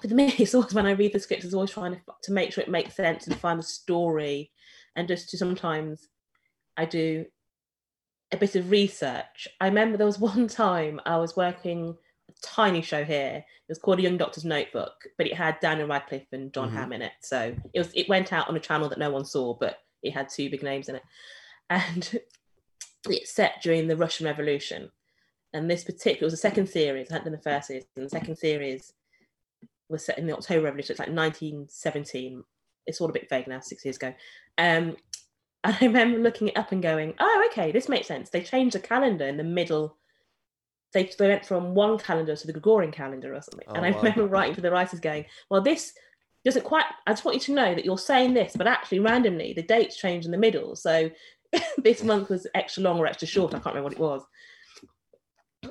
For 0.00 0.08
me, 0.08 0.32
it's 0.38 0.54
always 0.54 0.72
when 0.72 0.86
I 0.86 0.92
read 0.92 1.12
the 1.12 1.20
script, 1.20 1.44
it's 1.44 1.54
always 1.54 1.70
trying 1.70 1.94
to 1.94 2.00
to 2.22 2.32
make 2.32 2.52
sure 2.52 2.62
it 2.62 2.70
makes 2.70 2.94
sense 2.94 3.26
and 3.26 3.36
find 3.36 3.58
the 3.58 3.64
story, 3.64 4.50
and 4.96 5.08
just 5.08 5.30
to 5.30 5.36
sometimes 5.36 6.08
I 6.76 6.86
do 6.86 7.26
a 8.32 8.36
bit 8.36 8.56
of 8.56 8.70
research. 8.70 9.48
I 9.60 9.66
remember 9.66 9.96
there 9.96 10.06
was 10.06 10.18
one 10.20 10.48
time 10.48 11.00
I 11.06 11.16
was 11.18 11.36
working 11.36 11.96
a 12.28 12.32
tiny 12.42 12.82
show 12.82 13.04
here. 13.04 13.44
It 13.44 13.68
was 13.68 13.78
called 13.78 13.98
A 13.98 14.02
Young 14.02 14.16
Doctor's 14.16 14.44
Notebook, 14.44 15.04
but 15.16 15.26
it 15.26 15.34
had 15.34 15.60
Daniel 15.60 15.88
Radcliffe 15.88 16.26
and 16.32 16.52
Jon 16.52 16.68
mm-hmm. 16.68 16.76
Hamm 16.76 16.92
in 16.92 17.02
it. 17.02 17.12
So 17.20 17.54
it 17.72 17.78
was 17.78 17.92
it 17.94 18.08
went 18.08 18.32
out 18.32 18.48
on 18.48 18.56
a 18.56 18.60
channel 18.60 18.88
that 18.88 18.98
no 18.98 19.10
one 19.10 19.24
saw, 19.24 19.54
but 19.54 19.78
it 20.02 20.12
had 20.12 20.28
two 20.28 20.50
big 20.50 20.62
names 20.62 20.88
in 20.88 20.96
it. 20.96 21.02
And 21.72 22.18
it's 23.08 23.30
set 23.32 23.62
during 23.62 23.86
the 23.86 23.96
Russian 23.96 24.26
Revolution. 24.26 24.90
And 25.52 25.70
this 25.70 25.84
particular 25.84 26.26
was 26.26 26.32
the 26.32 26.36
second 26.36 26.68
series. 26.68 27.08
I 27.08 27.14
hadn't 27.14 27.26
done 27.26 27.32
the 27.32 27.50
first 27.50 27.68
series, 27.68 27.84
and 27.94 28.06
the 28.06 28.10
second 28.10 28.36
series 28.38 28.92
was 29.88 30.04
set 30.04 30.18
in 30.18 30.26
the 30.26 30.36
October 30.36 30.64
Revolution. 30.64 30.92
It's 30.92 30.98
like 30.98 31.08
1917. 31.08 32.42
It's 32.86 33.00
all 33.00 33.08
a 33.08 33.12
bit 33.12 33.28
vague 33.28 33.46
now, 33.46 33.60
six 33.60 33.84
years 33.84 33.96
ago. 33.96 34.14
Um, 34.58 34.96
and 35.64 35.76
I 35.80 35.86
remember 35.86 36.18
looking 36.18 36.48
it 36.48 36.56
up 36.56 36.72
and 36.72 36.82
going, 36.82 37.14
oh, 37.18 37.48
okay, 37.50 37.72
this 37.72 37.88
makes 37.88 38.06
sense. 38.06 38.30
They 38.30 38.42
changed 38.42 38.74
the 38.74 38.80
calendar 38.80 39.26
in 39.26 39.36
the 39.36 39.44
middle. 39.44 39.96
They, 40.92 41.10
they 41.18 41.28
went 41.28 41.46
from 41.46 41.74
one 41.74 41.98
calendar 41.98 42.34
to 42.34 42.46
the 42.46 42.52
Gregorian 42.52 42.92
calendar 42.92 43.34
or 43.34 43.42
something. 43.42 43.66
Oh, 43.68 43.74
and 43.74 43.86
I 43.86 43.90
wow. 43.90 43.98
remember 43.98 44.26
writing 44.26 44.54
to 44.56 44.60
the 44.60 44.70
writers 44.70 45.00
going, 45.00 45.26
well, 45.50 45.60
this 45.60 45.92
doesn't 46.44 46.64
quite, 46.64 46.86
I 47.06 47.12
just 47.12 47.24
want 47.24 47.36
you 47.36 47.40
to 47.42 47.52
know 47.52 47.74
that 47.74 47.84
you're 47.84 47.98
saying 47.98 48.34
this, 48.34 48.56
but 48.56 48.66
actually 48.66 49.00
randomly 49.00 49.52
the 49.52 49.62
dates 49.62 49.96
change 49.96 50.24
in 50.24 50.30
the 50.30 50.38
middle. 50.38 50.74
So 50.74 51.10
this 51.78 52.02
month 52.02 52.30
was 52.30 52.46
extra 52.54 52.82
long 52.82 52.98
or 52.98 53.06
extra 53.06 53.28
short. 53.28 53.54
I 53.54 53.58
can't 53.58 53.74
remember 53.74 53.84
what 53.84 53.92
it 53.92 53.98
was. 53.98 54.22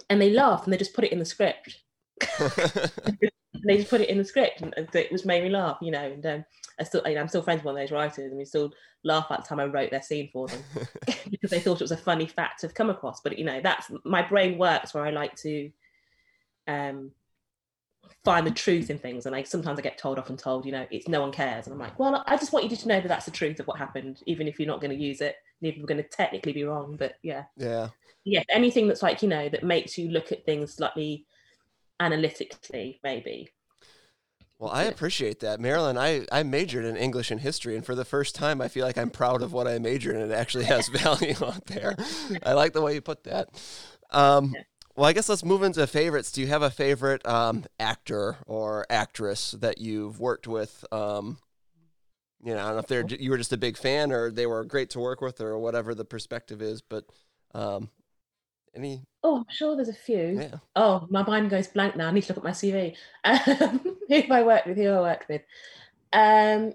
And 0.10 0.22
they 0.22 0.32
laughed 0.32 0.66
and 0.66 0.74
they 0.74 0.78
just 0.78 0.94
put 0.94 1.04
it 1.04 1.12
in 1.12 1.20
the 1.20 1.26
script. 1.26 1.80
they 3.66 3.78
just 3.78 3.90
put 3.90 4.02
it 4.02 4.10
in 4.10 4.18
the 4.18 4.24
script 4.24 4.62
and 4.62 4.74
it 4.78 5.12
was 5.12 5.26
made 5.26 5.44
me 5.44 5.50
laugh, 5.50 5.78
you 5.82 5.92
know. 5.92 6.04
And 6.04 6.26
um, 6.26 6.46
I 6.80 6.84
still, 6.84 7.02
I, 7.06 7.12
am 7.12 7.28
still 7.28 7.42
friends 7.42 7.60
with 7.60 7.66
one 7.66 7.76
of 7.76 7.82
those 7.82 7.92
writers, 7.92 8.30
and 8.30 8.38
we 8.38 8.46
still 8.46 8.72
laugh 9.04 9.28
at 9.30 9.44
the 9.44 9.48
time 9.48 9.60
I 9.60 9.66
wrote 9.66 9.92
their 9.92 10.02
scene 10.02 10.30
for 10.32 10.48
them 10.48 10.62
because 11.30 11.50
they 11.50 11.60
thought 11.60 11.82
it 11.82 11.84
was 11.84 11.92
a 11.92 11.98
funny 11.98 12.28
fact 12.28 12.62
to 12.62 12.68
have 12.68 12.74
come 12.74 12.90
across. 12.90 13.22
But 13.22 13.38
you 13.38 13.46
know, 13.46 13.60
that's 13.62 13.92
my 14.04 14.22
brain 14.22 14.58
works 14.58 14.94
where 14.94 15.06
I 15.06 15.10
like 15.12 15.36
to 15.38 15.72
um, 16.68 17.12
find 18.24 18.46
the 18.46 18.52
truth 18.52 18.90
in 18.90 18.98
things, 18.98 19.26
and 19.26 19.34
like 19.34 19.48
sometimes 19.48 19.80
I 19.80 19.82
get 19.82 19.98
told 19.98 20.20
off 20.20 20.30
and 20.30 20.40
told, 20.40 20.66
you 20.66 20.72
know, 20.72 20.86
it's 20.92 21.08
no 21.08 21.22
one 21.22 21.32
cares, 21.32 21.66
and 21.66 21.74
I'm 21.74 21.80
like, 21.80 22.00
well, 22.00 22.24
I 22.28 22.38
just 22.38 22.54
want 22.54 22.70
you 22.70 22.76
to 22.76 22.88
know 22.88 23.02
that 23.02 23.08
that's 23.08 23.26
the 23.26 23.32
truth 23.32 23.60
of 23.60 23.68
what 23.68 23.78
happened, 23.78 24.22
even 24.26 24.48
if 24.48 24.60
you're 24.60 24.68
not 24.68 24.82
going 24.82 24.96
to 24.96 25.04
use 25.04 25.22
it, 25.22 25.36
even 25.62 25.76
if 25.76 25.82
we're 25.82 25.94
going 25.94 26.04
to 26.04 26.10
technically 26.10 26.54
be 26.54 26.64
wrong. 26.64 26.96
But 26.98 27.16
yeah, 27.24 27.44
yeah, 27.58 27.90
yeah, 28.24 28.44
anything 28.50 28.88
that's 28.88 29.04
like 29.04 29.22
you 29.22 29.30
know 29.30 29.50
that 29.50 29.64
makes 29.64 29.98
you 29.98 30.10
look 30.10 30.32
at 30.32 30.46
things 30.46 30.76
slightly 30.76 31.26
analytically, 32.00 33.00
maybe 33.04 33.50
well, 34.60 34.72
I 34.72 34.84
appreciate 34.84 35.40
that. 35.40 35.62
Marilyn, 35.62 35.98
I, 35.98 36.26
I 36.34 36.44
majored 36.44 36.84
in 36.84 36.98
English 36.98 37.32
and 37.32 37.40
history, 37.40 37.78
and 37.78 37.86
for 37.86 37.96
the 37.96 38.04
first 38.04 38.36
time, 38.36 38.60
I 38.60 38.68
feel 38.68 38.86
like 38.86 38.98
I'm 38.98 39.10
proud 39.10 39.42
of 39.42 39.54
what 39.54 39.70
I 39.70 39.80
majored 39.80 40.18
in. 40.18 40.22
It 40.22 40.34
actually 40.34 40.66
has 40.66 40.90
value 40.94 41.34
out 41.42 41.66
there. 41.68 41.96
I 42.44 42.52
like 42.54 42.74
the 42.74 42.82
way 42.82 42.94
you 42.94 43.00
put 43.00 43.24
that. 43.24 43.48
Um, 44.12 44.54
well, 44.98 45.08
I 45.08 45.14
guess 45.14 45.30
let's 45.30 45.46
move 45.46 45.64
into 45.64 45.88
favorites. 45.88 46.34
Do 46.34 46.42
you 46.42 46.48
have 46.48 46.62
a 46.62 46.70
favorite 46.70 47.26
um, 47.26 47.64
actor 47.80 48.36
or 48.48 48.86
actress 48.90 49.52
that 49.52 49.78
you've 49.78 50.20
worked 50.20 50.46
with? 50.46 50.84
Um, 50.92 51.38
you 52.44 52.54
know, 52.54 52.60
I 52.60 52.66
don't 52.66 52.74
know 52.74 52.80
if 52.80 52.88
they're 52.88 53.06
you 53.08 53.32
were 53.32 53.38
just 53.38 53.54
a 53.54 53.58
big 53.58 53.78
fan 53.78 54.12
or 54.12 54.30
they 54.30 54.46
were 54.46 54.66
great 54.66 54.90
to 54.92 55.00
work 55.00 55.22
with 55.22 55.40
or 55.40 55.58
whatever 55.58 55.96
the 55.96 56.04
perspective 56.04 56.62
is, 56.62 56.82
but 56.82 57.06
um, 57.54 57.90
any? 58.76 59.04
Oh, 59.24 59.38
I'm 59.38 59.46
sure 59.50 59.76
there's 59.76 59.90
a 59.90 59.94
few. 59.94 60.40
Yeah. 60.42 60.56
Oh, 60.76 61.08
my 61.10 61.24
mind 61.24 61.50
goes 61.50 61.68
blank 61.68 61.96
now. 61.96 62.08
I 62.08 62.12
need 62.12 62.24
to 62.24 62.34
look 62.34 62.38
at 62.38 62.44
my 62.44 62.52
CV. 62.52 62.96
Um, 63.24 63.98
who 64.08 64.34
I 64.34 64.44
worked 64.44 64.68
with, 64.68 64.78
who 64.78 64.90
I 64.90 65.02
worked 65.02 65.30
with. 65.30 65.42
Um, 66.14 66.74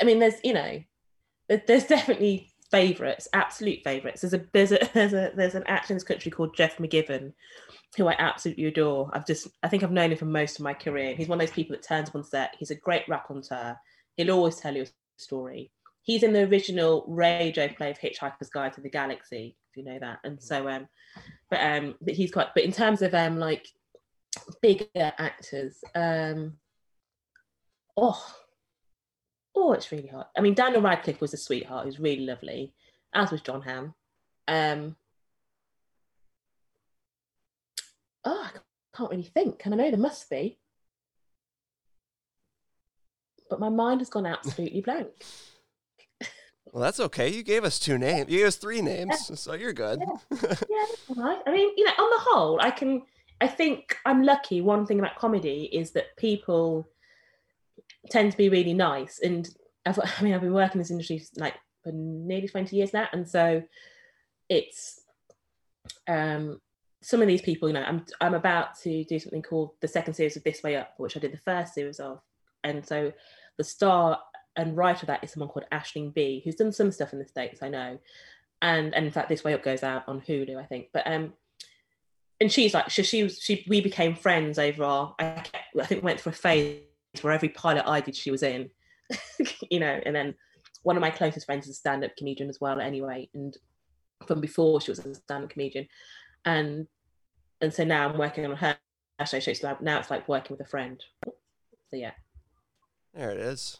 I 0.00 0.04
mean, 0.04 0.18
there's 0.18 0.36
you 0.42 0.54
know, 0.54 0.82
there's 1.48 1.84
definitely 1.84 2.52
favourites, 2.70 3.28
absolute 3.34 3.84
favourites. 3.84 4.22
There's 4.22 4.34
a 4.34 4.44
there's 4.52 4.72
a 4.72 4.78
there's 4.94 5.12
a 5.12 5.32
there's 5.36 5.54
an 5.54 5.64
actor 5.66 5.92
in 5.92 5.96
this 5.96 6.04
country 6.04 6.30
called 6.30 6.56
Geoff 6.56 6.78
McGivern, 6.78 7.32
who 7.96 8.08
I 8.08 8.16
absolutely 8.18 8.64
adore. 8.66 9.10
I've 9.12 9.26
just 9.26 9.48
I 9.62 9.68
think 9.68 9.82
I've 9.82 9.92
known 9.92 10.10
him 10.10 10.18
for 10.18 10.24
most 10.24 10.58
of 10.58 10.64
my 10.64 10.74
career. 10.74 11.14
He's 11.14 11.28
one 11.28 11.40
of 11.40 11.46
those 11.46 11.54
people 11.54 11.76
that 11.76 11.86
turns 11.86 12.08
up 12.08 12.16
on 12.16 12.24
set. 12.24 12.56
He's 12.58 12.70
a 12.70 12.76
great 12.76 13.08
raconteur. 13.08 13.76
He'll 14.16 14.32
always 14.32 14.56
tell 14.56 14.74
you 14.74 14.82
a 14.82 14.86
story. 15.16 15.70
He's 16.02 16.22
in 16.22 16.32
the 16.32 16.42
original 16.42 17.04
radio 17.06 17.68
play 17.68 17.90
of 17.90 17.98
Hitchhiker's 17.98 18.50
Guide 18.50 18.72
to 18.74 18.80
the 18.80 18.90
Galaxy 18.90 19.56
if 19.72 19.76
you 19.76 19.84
know 19.84 19.98
that. 19.98 20.18
And 20.24 20.40
so, 20.42 20.68
um, 20.68 20.88
but 21.50 21.60
um, 21.60 21.94
but 22.00 22.14
he's 22.14 22.30
quite. 22.30 22.48
But 22.54 22.64
in 22.64 22.72
terms 22.72 23.02
of 23.02 23.14
um, 23.14 23.38
like 23.38 23.66
bigger 24.60 24.86
actors, 24.94 25.82
um, 25.94 26.54
oh, 27.96 28.34
oh, 29.54 29.72
it's 29.72 29.90
really 29.90 30.08
hard. 30.08 30.26
I 30.36 30.40
mean, 30.40 30.54
Daniel 30.54 30.82
Radcliffe 30.82 31.20
was 31.20 31.34
a 31.34 31.38
sweetheart. 31.38 31.84
He 31.84 31.88
was 31.88 32.00
really 32.00 32.26
lovely, 32.26 32.74
as 33.14 33.30
was 33.30 33.40
Jon 33.40 33.62
Hamm. 33.62 33.94
Um, 34.48 34.96
oh, 38.24 38.50
I 38.54 38.58
can't 38.96 39.10
really 39.10 39.22
think, 39.22 39.62
and 39.64 39.74
I 39.74 39.76
know 39.78 39.90
there 39.90 39.98
must 39.98 40.28
be, 40.28 40.58
but 43.48 43.60
my 43.60 43.70
mind 43.70 44.00
has 44.00 44.10
gone 44.10 44.26
absolutely 44.26 44.80
blank. 44.82 45.08
Well, 46.72 46.82
that's 46.82 47.00
okay. 47.00 47.28
You 47.28 47.42
gave 47.42 47.64
us 47.64 47.78
two 47.78 47.98
names. 47.98 48.30
You 48.30 48.38
gave 48.38 48.46
us 48.46 48.56
three 48.56 48.80
names, 48.80 49.30
so 49.38 49.52
you're 49.52 49.74
good. 49.74 50.00
Yeah, 50.00 50.38
yeah. 50.70 51.36
I 51.46 51.52
mean, 51.52 51.70
you 51.76 51.84
know, 51.84 51.92
on 51.98 52.10
the 52.10 52.30
whole, 52.30 52.60
I 52.60 52.70
can. 52.70 53.02
I 53.42 53.46
think 53.46 53.98
I'm 54.06 54.22
lucky. 54.22 54.62
One 54.62 54.86
thing 54.86 54.98
about 54.98 55.16
comedy 55.16 55.68
is 55.72 55.90
that 55.92 56.16
people 56.16 56.88
tend 58.10 58.32
to 58.32 58.38
be 58.38 58.48
really 58.48 58.72
nice, 58.72 59.20
and 59.22 59.48
I've, 59.84 59.98
I 60.18 60.22
mean, 60.22 60.32
I've 60.32 60.40
been 60.40 60.54
working 60.54 60.76
in 60.76 60.78
this 60.78 60.90
industry 60.90 61.22
like 61.36 61.54
for 61.82 61.92
nearly 61.92 62.48
20 62.48 62.74
years 62.74 62.94
now, 62.94 63.06
and 63.12 63.28
so 63.28 63.62
it's 64.48 65.00
um 66.08 66.58
some 67.02 67.20
of 67.20 67.28
these 67.28 67.42
people. 67.42 67.68
You 67.68 67.74
know, 67.74 67.82
I'm 67.82 68.06
I'm 68.22 68.34
about 68.34 68.78
to 68.80 69.04
do 69.04 69.18
something 69.18 69.42
called 69.42 69.72
the 69.82 69.88
second 69.88 70.14
series 70.14 70.38
of 70.38 70.44
This 70.44 70.62
Way 70.62 70.76
Up, 70.76 70.94
which 70.96 71.18
I 71.18 71.20
did 71.20 71.34
the 71.34 71.38
first 71.38 71.74
series 71.74 72.00
of, 72.00 72.22
and 72.64 72.86
so 72.86 73.12
the 73.58 73.64
star 73.64 74.18
and 74.56 74.76
writer 74.76 75.02
of 75.02 75.06
that 75.08 75.24
is 75.24 75.32
someone 75.32 75.48
called 75.48 75.66
Aisling 75.72 76.12
Bea, 76.12 76.42
who's 76.44 76.56
done 76.56 76.72
some 76.72 76.92
stuff 76.92 77.12
in 77.12 77.18
the 77.18 77.26
States, 77.26 77.62
I 77.62 77.68
know. 77.68 77.98
And, 78.60 78.94
and 78.94 79.06
in 79.06 79.12
fact, 79.12 79.28
This 79.28 79.42
Way 79.42 79.54
Up 79.54 79.62
goes 79.62 79.82
out 79.82 80.04
on 80.06 80.20
Hulu, 80.20 80.56
I 80.56 80.64
think. 80.64 80.88
But 80.92 81.06
um, 81.06 81.32
and 82.40 82.50
she's 82.50 82.74
like, 82.74 82.90
she, 82.90 83.02
she 83.04 83.22
was, 83.22 83.38
she, 83.40 83.64
we 83.68 83.80
became 83.80 84.14
friends 84.14 84.58
over 84.58 84.84
our, 84.84 85.14
I, 85.18 85.44
I 85.80 85.86
think 85.86 86.02
went 86.02 86.20
through 86.20 86.32
a 86.32 86.34
phase 86.34 86.80
where 87.20 87.32
every 87.32 87.48
pilot 87.50 87.84
I 87.86 88.00
did, 88.00 88.16
she 88.16 88.32
was 88.32 88.42
in, 88.42 88.70
you 89.70 89.78
know, 89.78 90.00
and 90.04 90.14
then 90.14 90.34
one 90.82 90.96
of 90.96 91.00
my 91.00 91.10
closest 91.10 91.46
friends 91.46 91.66
is 91.66 91.76
a 91.76 91.78
stand-up 91.78 92.16
comedian 92.16 92.48
as 92.48 92.60
well, 92.60 92.80
anyway. 92.80 93.28
And 93.32 93.56
from 94.26 94.40
before 94.40 94.80
she 94.80 94.90
was 94.90 94.98
a 94.98 95.14
stand-up 95.14 95.50
comedian. 95.50 95.86
And, 96.44 96.88
and 97.60 97.72
so 97.72 97.84
now 97.84 98.08
I'm 98.08 98.18
working 98.18 98.44
on 98.44 98.56
her 98.56 98.76
associates 99.20 99.60
that 99.60 99.80
now 99.80 100.00
it's 100.00 100.10
like 100.10 100.28
working 100.28 100.56
with 100.56 100.66
a 100.66 100.68
friend. 100.68 101.00
So 101.24 101.96
yeah. 101.96 102.12
There 103.14 103.30
it 103.30 103.38
is. 103.38 103.78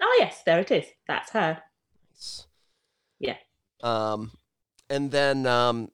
Oh 0.00 0.16
yes, 0.18 0.42
there 0.44 0.60
it 0.60 0.70
is. 0.70 0.84
That's 1.06 1.30
her. 1.30 1.62
Nice. 2.12 2.46
Yeah. 3.18 3.36
Um, 3.82 4.32
and 4.90 5.10
then 5.10 5.46
um, 5.46 5.90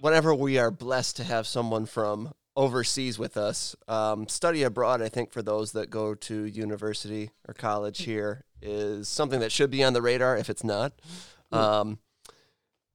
whenever 0.00 0.34
we 0.34 0.58
are 0.58 0.70
blessed 0.70 1.16
to 1.16 1.24
have 1.24 1.46
someone 1.46 1.86
from 1.86 2.32
overseas 2.56 3.18
with 3.18 3.36
us, 3.36 3.76
um, 3.88 4.28
study 4.28 4.62
abroad. 4.62 5.00
I 5.00 5.08
think 5.08 5.32
for 5.32 5.42
those 5.42 5.72
that 5.72 5.90
go 5.90 6.14
to 6.14 6.44
university 6.44 7.30
or 7.46 7.54
college 7.54 8.02
here 8.02 8.44
is 8.60 9.08
something 9.08 9.40
that 9.40 9.52
should 9.52 9.70
be 9.70 9.82
on 9.84 9.92
the 9.92 10.02
radar 10.02 10.36
if 10.36 10.50
it's 10.50 10.64
not. 10.64 10.92
Um, 11.52 11.98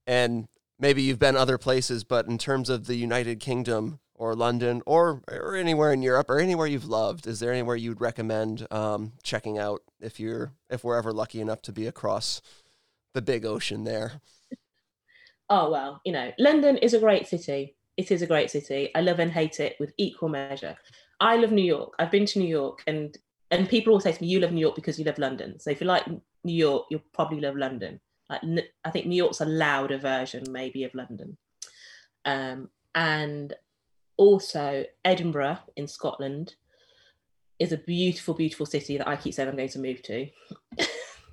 and 0.06 0.48
maybe 0.78 1.02
you've 1.02 1.18
been 1.18 1.36
other 1.36 1.58
places, 1.58 2.04
but 2.04 2.26
in 2.26 2.38
terms 2.38 2.70
of 2.70 2.86
the 2.86 2.94
United 2.94 3.40
Kingdom 3.40 3.98
or 4.18 4.34
London 4.34 4.82
or 4.86 5.22
or 5.28 5.56
anywhere 5.56 5.92
in 5.92 6.02
Europe 6.02 6.28
or 6.28 6.38
anywhere 6.38 6.66
you've 6.66 6.88
loved, 6.88 7.26
is 7.26 7.40
there 7.40 7.52
anywhere 7.52 7.76
you'd 7.76 8.00
recommend 8.00 8.66
um, 8.70 9.12
checking 9.22 9.58
out 9.58 9.82
if 10.00 10.18
you're 10.18 10.52
if 10.70 10.84
we're 10.84 10.98
ever 10.98 11.12
lucky 11.12 11.40
enough 11.40 11.62
to 11.62 11.72
be 11.72 11.86
across 11.86 12.40
the 13.14 13.22
big 13.22 13.44
ocean 13.44 13.84
there? 13.84 14.20
Oh 15.48 15.70
well, 15.70 16.00
you 16.04 16.12
know, 16.12 16.32
London 16.38 16.76
is 16.78 16.94
a 16.94 16.98
great 16.98 17.26
city. 17.26 17.76
It 17.96 18.10
is 18.10 18.22
a 18.22 18.26
great 18.26 18.50
city. 18.50 18.90
I 18.94 19.00
love 19.00 19.20
and 19.20 19.30
hate 19.30 19.60
it 19.60 19.76
with 19.78 19.92
equal 19.96 20.28
measure. 20.28 20.76
I 21.20 21.36
love 21.36 21.52
New 21.52 21.64
York. 21.64 21.94
I've 21.98 22.10
been 22.10 22.26
to 22.26 22.38
New 22.38 22.48
York, 22.48 22.82
and 22.86 23.16
and 23.50 23.68
people 23.68 23.92
always 23.92 24.04
say 24.04 24.12
to 24.12 24.22
me, 24.22 24.28
"You 24.28 24.40
love 24.40 24.52
New 24.52 24.60
York 24.60 24.74
because 24.74 24.98
you 24.98 25.04
love 25.04 25.18
London." 25.18 25.58
So 25.60 25.70
if 25.70 25.80
you 25.80 25.86
like 25.86 26.06
New 26.44 26.52
York, 26.52 26.86
you'll 26.90 27.04
probably 27.12 27.40
love 27.40 27.56
London. 27.56 28.00
Like 28.28 28.42
I 28.84 28.90
think 28.90 29.06
New 29.06 29.16
York's 29.16 29.40
a 29.40 29.44
louder 29.44 29.98
version, 29.98 30.44
maybe, 30.50 30.84
of 30.84 30.94
London. 30.94 31.36
Um, 32.24 32.70
and 32.94 33.54
also 34.16 34.84
Edinburgh 35.04 35.58
in 35.76 35.86
Scotland 35.86 36.54
is 37.58 37.72
a 37.72 37.76
beautiful, 37.76 38.34
beautiful 38.34 38.66
city 38.66 38.98
that 38.98 39.08
I 39.08 39.16
keep 39.16 39.34
saying 39.34 39.48
I'm 39.48 39.56
going 39.56 39.68
to 39.68 39.78
move 39.78 40.02
to. 40.02 40.28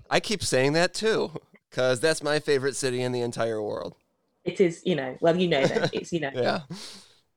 I 0.09 0.19
keep 0.19 0.43
saying 0.43 0.73
that 0.73 0.93
too, 0.93 1.31
because 1.69 1.99
that's 1.99 2.23
my 2.23 2.39
favorite 2.39 2.75
city 2.75 3.01
in 3.01 3.11
the 3.11 3.21
entire 3.21 3.61
world. 3.61 3.95
It 4.45 4.59
is, 4.59 4.81
you 4.85 4.95
know, 4.95 5.17
well, 5.21 5.35
you 5.35 5.47
know 5.47 5.65
that 5.65 5.93
it's, 5.93 6.11
you 6.11 6.19
know, 6.19 6.31
yeah. 6.35 6.61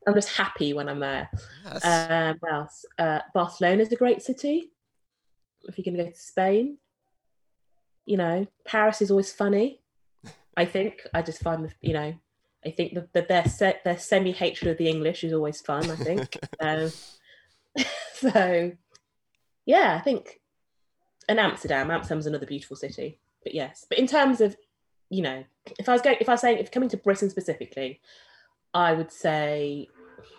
I'm 0.07 0.15
just 0.15 0.37
happy 0.37 0.73
when 0.73 0.89
I'm 0.89 1.01
there. 1.01 1.29
Yes. 1.65 2.39
What 2.41 2.53
else? 2.53 2.85
Uh, 2.99 3.21
Barcelona 3.35 3.83
is 3.83 3.93
a 3.93 3.97
great 3.97 4.23
city. 4.23 4.71
If 5.65 5.77
you're 5.77 5.85
going 5.85 5.97
to 5.97 6.05
go 6.05 6.11
to 6.11 6.17
Spain, 6.17 6.79
you 8.05 8.17
know, 8.17 8.47
Paris 8.65 9.03
is 9.03 9.11
always 9.11 9.33
funny. 9.33 9.81
I 10.57 10.65
think 10.65 11.03
I 11.13 11.23
just 11.23 11.43
find 11.43 11.65
the, 11.65 11.73
you 11.81 11.93
know, 11.93 12.15
I 12.67 12.71
think 12.71 12.95
that 12.95 13.13
the, 13.13 13.23
their 13.23 13.45
se- 13.45 13.81
their 13.85 13.99
semi 13.99 14.33
hatred 14.33 14.71
of 14.71 14.79
the 14.79 14.89
English 14.89 15.25
is 15.25 15.33
always 15.33 15.61
fun. 15.61 15.91
I 15.91 15.97
think. 15.97 16.37
um, 16.61 16.91
so, 18.15 18.73
yeah, 19.65 19.97
I 19.99 20.03
think, 20.03 20.41
and 21.29 21.39
Amsterdam. 21.39 21.91
Amsterdam's 21.91 22.27
another 22.27 22.47
beautiful 22.47 22.77
city. 22.77 23.21
But 23.43 23.55
yes, 23.55 23.87
but 23.89 23.99
in 23.99 24.07
terms 24.07 24.41
of, 24.41 24.57
you 25.11 25.23
know, 25.23 25.45
if 25.79 25.89
I 25.89 25.93
was 25.93 26.03
going, 26.03 26.17
if 26.21 26.29
I 26.29 26.33
was 26.33 26.41
saying, 26.41 26.59
if 26.59 26.71
coming 26.71 26.89
to 26.89 26.97
Britain 26.97 27.31
specifically, 27.31 28.01
I 28.75 28.93
would 28.93 29.13
say 29.13 29.89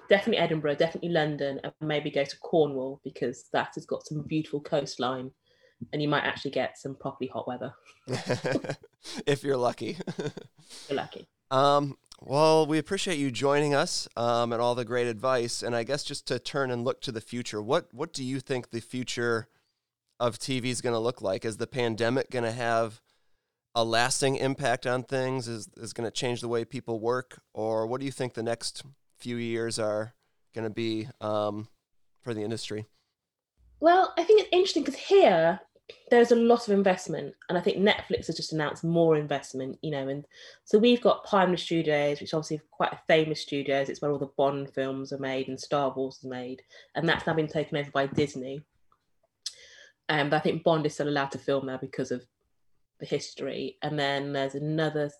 definitely 0.10 0.44
Edinburgh, 0.44 0.76
definitely 0.76 1.10
London, 1.10 1.62
and 1.64 1.74
maybe 1.80 2.12
go 2.12 2.26
to 2.26 2.38
Cornwall 2.40 3.00
because 3.04 3.46
that 3.54 3.72
has 3.76 3.86
got 3.86 4.06
some 4.06 4.24
beautiful 4.24 4.60
coastline 4.60 5.32
and 5.94 6.02
you 6.02 6.08
might 6.08 6.24
actually 6.24 6.52
get 6.52 6.78
some 6.78 6.96
properly 6.96 7.30
hot 7.30 7.48
weather. 7.48 7.74
if 9.26 9.44
you're 9.44 9.58
lucky. 9.58 9.98
you're 10.90 10.98
lucky. 10.98 11.28
Um, 11.52 11.98
well, 12.22 12.66
we 12.66 12.78
appreciate 12.78 13.20
you 13.20 13.30
joining 13.30 13.76
us 13.76 14.08
um, 14.18 14.52
and 14.52 14.62
all 14.62 14.76
the 14.76 14.86
great 14.86 15.08
advice. 15.08 15.62
And 15.62 15.76
I 15.76 15.84
guess 15.84 16.04
just 16.04 16.28
to 16.28 16.40
turn 16.40 16.72
and 16.72 16.84
look 16.84 17.02
to 17.02 17.12
the 17.12 17.22
future, 17.22 17.62
what 17.62 17.94
what 17.94 18.14
do 18.14 18.24
you 18.24 18.40
think 18.40 18.70
the 18.70 18.80
future 18.80 19.48
of 20.20 20.40
TV 20.40 20.66
is 20.66 20.82
going 20.82 20.94
to 20.94 21.00
look 21.00 21.22
like? 21.22 21.46
Is 21.46 21.58
the 21.58 21.68
pandemic 21.68 22.32
going 22.32 22.46
to 22.46 22.52
have 22.52 23.02
a 23.76 23.84
lasting 23.84 24.36
impact 24.38 24.88
on 24.88 25.04
things? 25.04 25.48
Is 25.48 25.70
is 25.78 25.94
going 25.94 26.06
to 26.06 26.12
change 26.12 26.42
the 26.42 26.48
way 26.48 26.66
people 26.66 27.00
work, 27.00 27.42
or 27.54 27.86
what 27.86 28.00
do 28.00 28.06
you 28.06 28.12
think 28.12 28.34
the 28.34 28.44
next 28.44 28.84
few 29.18 29.36
years 29.36 29.78
are 29.78 30.14
going 30.56 30.66
to 30.66 30.74
be 30.74 31.08
um, 31.22 31.68
for 32.24 32.34
the 32.34 32.42
industry? 32.42 32.88
Well, 33.80 34.14
I 34.18 34.24
think 34.24 34.42
it's 34.42 34.50
interesting 34.52 34.84
because 34.84 35.00
here 35.00 35.60
there's 36.10 36.32
a 36.32 36.36
lot 36.36 36.68
of 36.68 36.74
investment 36.74 37.34
and 37.48 37.58
i 37.58 37.62
think 37.62 37.78
netflix 37.78 38.28
has 38.28 38.36
just 38.36 38.52
announced 38.52 38.84
more 38.84 39.16
investment 39.16 39.78
you 39.82 39.90
know 39.90 40.08
and 40.10 40.26
so 40.66 40.78
we've 40.78 41.02
got 41.02 41.24
pinewood 41.24 41.60
studios 41.60 42.20
which 42.20 42.34
obviously 42.34 42.60
quite 42.72 42.92
a 42.92 43.00
famous 43.08 43.42
studios 43.42 43.88
it's 43.88 44.02
where 44.02 44.12
all 44.12 44.20
the 44.20 44.26
bond 44.38 44.70
films 44.74 45.14
are 45.14 45.20
made 45.20 45.48
and 45.48 45.60
star 45.60 45.94
wars 45.96 46.18
is 46.18 46.26
made 46.26 46.62
and 46.96 47.08
that's 47.08 47.26
now 47.26 47.34
been 47.34 47.48
taken 47.48 47.78
over 47.78 47.92
by 47.92 48.06
disney. 48.06 48.62
Um, 50.10 50.30
but 50.30 50.38
i 50.38 50.40
think 50.40 50.64
bond 50.64 50.86
is 50.86 50.94
still 50.94 51.10
allowed 51.10 51.32
to 51.32 51.38
film 51.38 51.68
there 51.68 51.78
because 51.78 52.12
of 52.12 52.26
the 53.00 53.06
history. 53.06 53.78
And 53.82 53.98
then 53.98 54.34
there's 54.34 54.56
another 54.56 55.12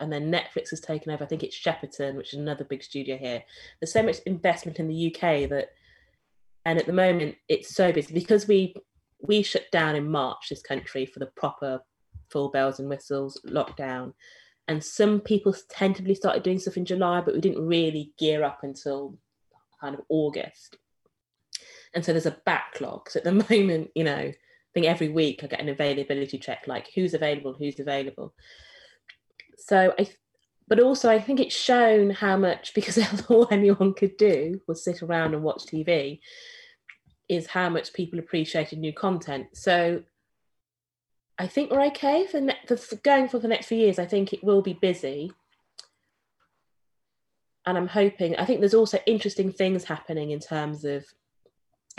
and 0.00 0.12
then 0.12 0.30
netflix 0.30 0.70
has 0.70 0.80
taken 0.80 1.12
over. 1.12 1.24
I 1.24 1.26
think 1.26 1.42
it's 1.42 1.58
shepperton 1.58 2.14
which 2.14 2.32
is 2.32 2.38
another 2.38 2.64
big 2.64 2.82
studio 2.82 3.16
here. 3.16 3.42
There's 3.80 3.92
so 3.92 4.02
much 4.02 4.18
investment 4.26 4.78
in 4.78 4.88
the 4.88 5.12
uk 5.14 5.20
that 5.50 5.70
and 6.64 6.78
at 6.78 6.86
the 6.86 6.92
moment 6.92 7.36
it's 7.48 7.74
so 7.74 7.92
busy. 7.92 8.14
Because 8.14 8.46
we 8.46 8.74
we 9.20 9.42
shut 9.42 9.70
down 9.72 9.96
in 9.96 10.10
March 10.10 10.48
this 10.48 10.62
country 10.62 11.06
for 11.06 11.18
the 11.18 11.30
proper 11.36 11.80
full 12.30 12.50
bells 12.50 12.78
and 12.78 12.88
whistles 12.88 13.40
lockdown. 13.46 14.12
And 14.68 14.84
some 14.84 15.20
people 15.20 15.54
tentatively 15.70 16.14
started 16.14 16.42
doing 16.42 16.58
stuff 16.58 16.76
in 16.76 16.84
July, 16.84 17.22
but 17.22 17.34
we 17.34 17.40
didn't 17.40 17.66
really 17.66 18.12
gear 18.18 18.44
up 18.44 18.60
until 18.62 19.18
kind 19.80 19.94
of 19.94 20.02
August. 20.08 20.76
And 21.94 22.04
so 22.04 22.12
there's 22.12 22.26
a 22.26 22.36
backlog. 22.44 23.08
So 23.10 23.18
at 23.18 23.24
the 23.24 23.32
moment, 23.50 23.90
you 23.94 24.04
know, 24.04 24.12
I 24.12 24.34
think 24.74 24.86
every 24.86 25.08
week 25.08 25.42
I 25.42 25.46
get 25.46 25.60
an 25.60 25.70
availability 25.70 26.38
check, 26.38 26.64
like 26.66 26.90
who's 26.94 27.14
available, 27.14 27.54
who's 27.54 27.80
available. 27.80 28.34
So 29.56 29.94
I, 29.98 30.10
but 30.68 30.80
also 30.80 31.10
I 31.10 31.18
think 31.18 31.40
it's 31.40 31.56
shown 31.56 32.10
how 32.10 32.36
much 32.36 32.72
because 32.74 32.98
all 33.28 33.48
anyone 33.50 33.94
could 33.94 34.16
do 34.16 34.60
was 34.68 34.84
sit 34.84 35.02
around 35.02 35.34
and 35.34 35.42
watch 35.42 35.64
TV 35.64 36.20
is 37.28 37.46
how 37.46 37.68
much 37.68 37.92
people 37.92 38.18
appreciated 38.18 38.78
new 38.78 38.92
content. 38.92 39.48
So 39.54 40.02
I 41.38 41.46
think 41.46 41.70
we're 41.70 41.86
okay 41.86 42.26
for, 42.26 42.40
ne- 42.40 42.58
for 42.66 42.96
going 42.96 43.28
for 43.28 43.38
the 43.38 43.48
next 43.48 43.66
few 43.66 43.78
years. 43.78 43.98
I 43.98 44.06
think 44.06 44.32
it 44.32 44.42
will 44.42 44.62
be 44.62 44.72
busy. 44.72 45.32
And 47.66 47.76
I'm 47.76 47.88
hoping, 47.88 48.34
I 48.36 48.44
think 48.44 48.60
there's 48.60 48.74
also 48.74 48.98
interesting 49.06 49.52
things 49.52 49.84
happening 49.84 50.30
in 50.30 50.40
terms 50.40 50.84
of 50.84 51.04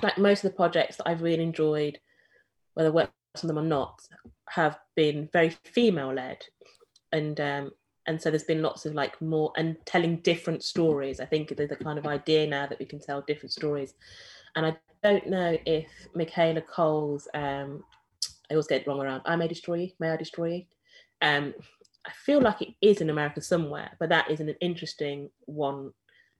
like 0.01 0.17
most 0.17 0.43
of 0.43 0.51
the 0.51 0.55
projects 0.55 0.97
that 0.97 1.07
I've 1.07 1.21
really 1.21 1.43
enjoyed, 1.43 1.99
whether 2.73 2.89
I 2.89 2.93
work 2.93 3.11
on 3.41 3.47
them 3.47 3.59
or 3.59 3.63
not, 3.63 4.01
have 4.49 4.79
been 4.95 5.29
very 5.31 5.51
female 5.63 6.13
led. 6.13 6.43
And 7.11 7.39
um, 7.39 7.71
and 8.07 8.19
so 8.19 8.31
there's 8.31 8.43
been 8.43 8.63
lots 8.63 8.87
of 8.87 8.95
like 8.95 9.21
more 9.21 9.51
and 9.55 9.77
telling 9.85 10.17
different 10.17 10.63
stories. 10.63 11.19
I 11.19 11.25
think 11.25 11.55
there's 11.55 11.71
a 11.71 11.75
kind 11.75 11.99
of 11.99 12.07
idea 12.07 12.47
now 12.47 12.65
that 12.65 12.79
we 12.79 12.85
can 12.85 12.99
tell 12.99 13.21
different 13.21 13.51
stories. 13.51 13.93
And 14.55 14.65
I 14.65 14.77
don't 15.03 15.27
know 15.27 15.57
if 15.65 15.87
Michaela 16.15 16.61
Coel's, 16.61 17.27
um, 17.33 17.83
I 18.49 18.53
always 18.53 18.67
get 18.67 18.81
it 18.81 18.87
wrong 18.87 19.01
around, 19.01 19.21
I 19.25 19.35
May 19.35 19.47
Destroy 19.47 19.75
You, 19.75 19.89
May 19.99 20.09
I 20.09 20.17
Destroy 20.17 20.47
You? 20.47 20.63
Um, 21.21 21.53
I 22.05 22.11
feel 22.11 22.41
like 22.41 22.61
it 22.61 22.73
is 22.81 23.01
in 23.01 23.09
America 23.09 23.41
somewhere, 23.41 23.91
but 23.99 24.09
that 24.09 24.29
is 24.31 24.39
an 24.39 24.49
interesting 24.61 25.29
one 25.45 25.91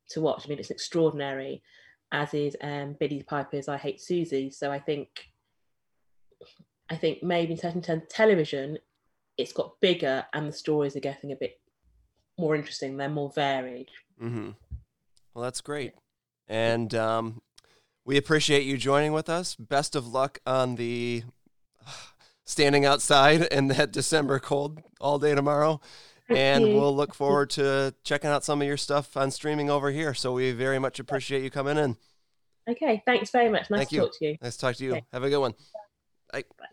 to 0.10 0.22
watch. 0.22 0.46
I 0.46 0.50
mean, 0.50 0.60
it's 0.60 0.72
extraordinary, 0.72 1.62
as 2.12 2.34
is 2.34 2.56
um, 2.62 2.96
Billie 3.00 3.24
Piper's 3.24 3.68
I 3.68 3.78
Hate 3.78 4.02
Susie. 4.02 4.50
So 4.50 4.72
I 4.72 4.80
think, 4.80 5.10
I 6.90 6.96
think 6.96 7.22
maybe 7.22 7.52
in 7.52 7.60
certain 7.60 7.82
terms, 7.82 8.04
television, 8.10 8.80
it's 9.38 9.54
got 9.54 9.80
bigger 9.80 10.26
and 10.34 10.48
the 10.48 10.54
stories 10.54 10.96
are 10.96 11.02
getting 11.02 11.32
a 11.32 11.36
bit 11.36 11.60
more 12.38 12.56
interesting. 12.56 12.98
They're 12.98 13.10
more 13.10 13.32
varied. 13.36 13.90
Mm-hmm. 14.22 14.52
Well, 15.34 15.44
that's 15.44 15.62
great. 15.62 15.94
And 16.48 16.96
um, 16.96 17.42
we 18.10 18.18
appreciate 18.18 18.64
you 18.64 18.76
joining 18.76 19.14
with 19.14 19.30
us. 19.30 19.54
Best 19.54 19.96
of 19.96 20.08
luck 20.08 20.40
on 20.44 20.78
the 20.78 21.22
standing 22.44 22.84
outside 22.84 23.44
in 23.44 23.68
that 23.68 23.92
December 23.92 24.40
cold 24.40 24.82
all 25.00 25.20
day 25.20 25.36
tomorrow. 25.36 25.80
And 26.28 26.64
we'll 26.74 26.96
look 26.96 27.14
forward 27.14 27.52
to 27.52 27.94
checking 28.04 28.32
out 28.32 28.44
some 28.44 28.64
of 28.64 28.68
your 28.68 28.78
stuff 28.78 29.16
on 29.16 29.30
streaming 29.30 29.70
over 29.70 29.92
here. 29.92 30.16
So 30.16 30.34
we 30.34 30.54
very 30.54 30.80
much 30.80 31.00
appreciate 31.00 31.44
you 31.44 31.52
coming 31.52 31.78
in. 31.78 31.98
Okay, 32.68 33.04
thanks 33.06 33.30
very 33.30 33.48
much. 33.48 33.70
Nice 33.70 33.78
Thank 33.78 33.90
to 33.90 33.96
you. 33.96 34.02
talk 34.02 34.18
to 34.18 34.26
you. 34.26 34.38
Nice 34.42 34.56
to 34.56 34.62
talk 34.62 34.76
to 34.78 34.84
you. 34.84 34.92
Okay. 34.94 35.06
Have 35.14 35.24
a 35.24 35.30
good 35.30 35.40
one. 35.40 35.54
Bye. 36.34 36.46
Bye. 36.58 36.66